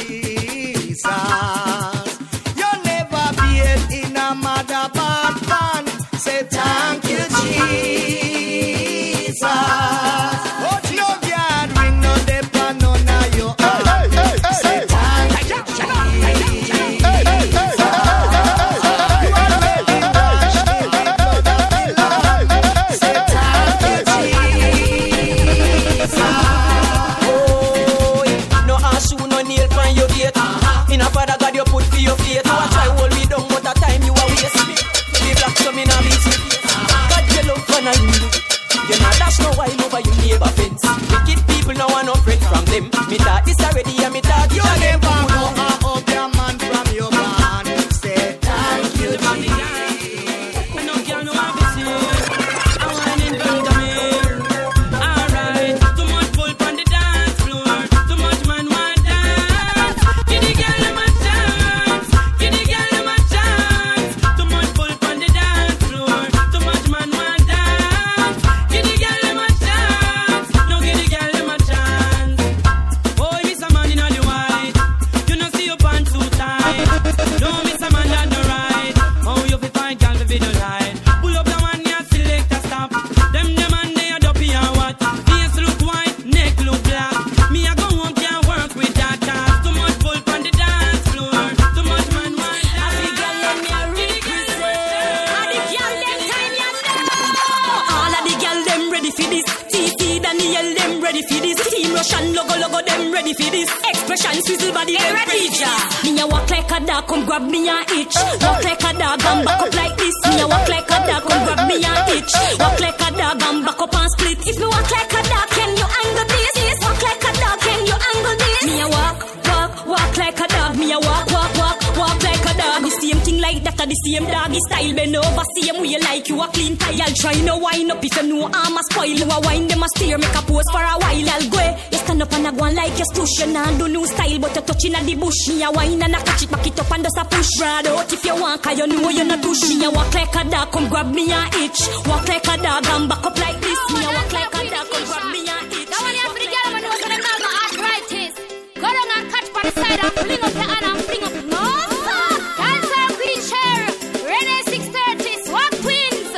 [133.58, 135.48] Nah do new style, but you touching at the bush.
[135.50, 137.50] Me a wine and I catch it, back it up and just a push.
[137.58, 139.62] Broad out if you want, cause you know you're not push.
[139.70, 141.82] Me a walk like a dog, come grab me a itch.
[142.06, 143.82] Walk like a dog and back up like this.
[143.94, 145.90] Me a walk like a dog, come grab me a itch.
[145.90, 148.34] That one here for the girl who knows what they call my arthritis.
[148.78, 151.36] Go down and catch by the side and fling up your hand and fling up.
[151.50, 151.64] No,
[152.06, 152.26] sir.
[152.62, 153.80] Dancer Queen Cher,
[154.22, 156.32] Renee 630, Swag Twins,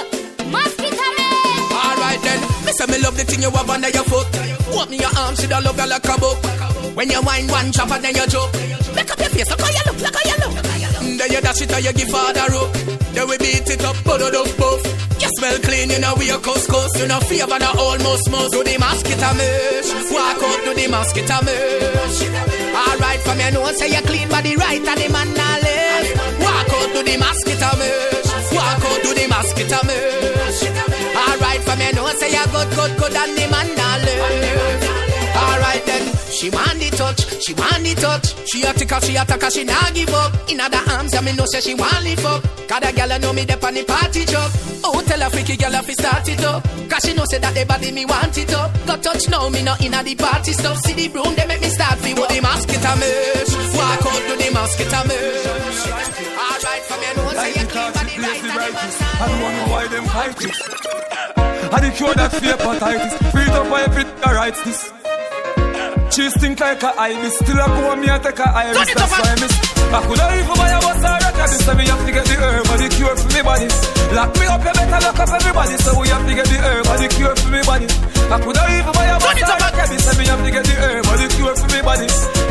[0.48, 1.60] Mosquito Man.
[1.84, 4.28] Alright then, me say me love the thing you have under your foot.
[4.72, 6.69] Open your arms, see the love you like a book.
[7.00, 8.52] When you wind one chop and then you joke.
[8.92, 10.52] Make up your face, look how you look, look how you look.
[11.16, 12.76] Then you dash it or you give father rope.
[13.16, 14.84] Then we beat it up, put it up, puff.
[15.16, 17.00] You smell clean, you know we are couscous.
[17.00, 18.52] You know fever, the almost most.
[18.52, 20.12] Do the mosquito mesh.
[20.12, 22.20] Walk out, do the mosquito mesh.
[22.76, 26.12] Alright, from your nose, say you clean body right and the man now left.
[26.44, 28.28] Walk out, do the mosquito mesh.
[28.52, 30.68] Walk out, do the mosquito mesh.
[31.16, 35.09] Alright, from your nose, say you good, good, good and the man now left.
[35.40, 36.04] Alright then,
[36.36, 38.36] she want the touch, she want the touch.
[38.50, 40.36] She a ticker, she a tacker, she nah give up.
[40.50, 42.44] In other arms, yeah, me know say she want live up.
[42.68, 44.52] Cause the girl know me dep on the party job.
[44.84, 46.64] Oh, tell a freaky girl if we start it up.
[46.90, 48.70] Cause she know say that the body me want it up.
[48.86, 50.78] Got touch now, me not in the party stuff.
[50.84, 53.54] See the broom, they make me start feel what the mosquito mesh.
[53.80, 55.88] Walk out to the mosquito mesh.
[56.36, 59.72] Alright, from your nose, say you clean body right and the I don't wanna know
[59.72, 60.80] why them fight it.
[61.72, 63.32] I the cure that fear hepatitis.
[63.32, 64.99] Freed up by every rights this.
[66.10, 67.38] Cheese stink like a ibis.
[67.38, 68.94] Still I go me and take a iris.
[68.98, 69.54] That's why I miss.
[69.90, 71.60] I could have even buy a bus or a cabin.
[71.62, 73.68] So me have to get the herb or the cure for me body.
[74.18, 75.76] Lock me up, you better lock up everybody.
[75.78, 77.88] So we have to get the herb or the cure for me body.
[78.30, 80.00] I could have even buy a bus or a cabin.
[80.02, 82.08] So me have to get the herb or the cure for me body.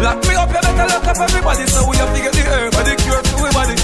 [0.06, 1.64] Lock me up, you better lock up everybody.
[1.66, 3.76] So we have to get the herb or the cure for me body.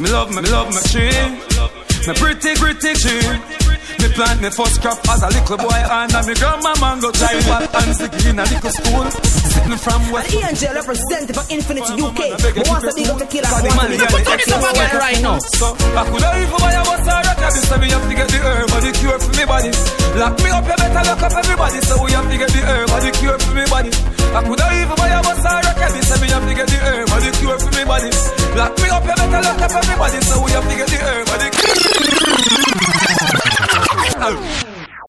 [0.00, 1.12] Me love me, me love my tree.
[2.08, 3.65] Me pretty, pretty tree.
[4.00, 7.68] Me plant me first crop as a little boy and me grandma mango try back
[7.74, 9.06] and sticky in a little school.
[9.56, 10.34] Sitting from West.
[10.34, 12.20] And Angel representative of Infinity UK.
[12.36, 13.48] Who Wants to big up the killer.
[13.48, 15.38] Come on, man, put it up again right now.
[15.56, 17.52] So I could have even buy a bus or a cab.
[17.56, 19.70] So we have to get the herb or the cure for me body.
[20.16, 21.78] Lock me up, you better lock up everybody.
[21.80, 23.90] So we have to get the herb or the cure for me body.
[24.36, 25.92] I could have even buy a bus or a cab.
[26.04, 28.10] So we have to get the herb or the cure for me body.
[28.56, 30.18] Lock me up, you better lock up everybody.
[30.20, 32.85] So we have to get the herb or the cure
[33.58, 34.65] oh.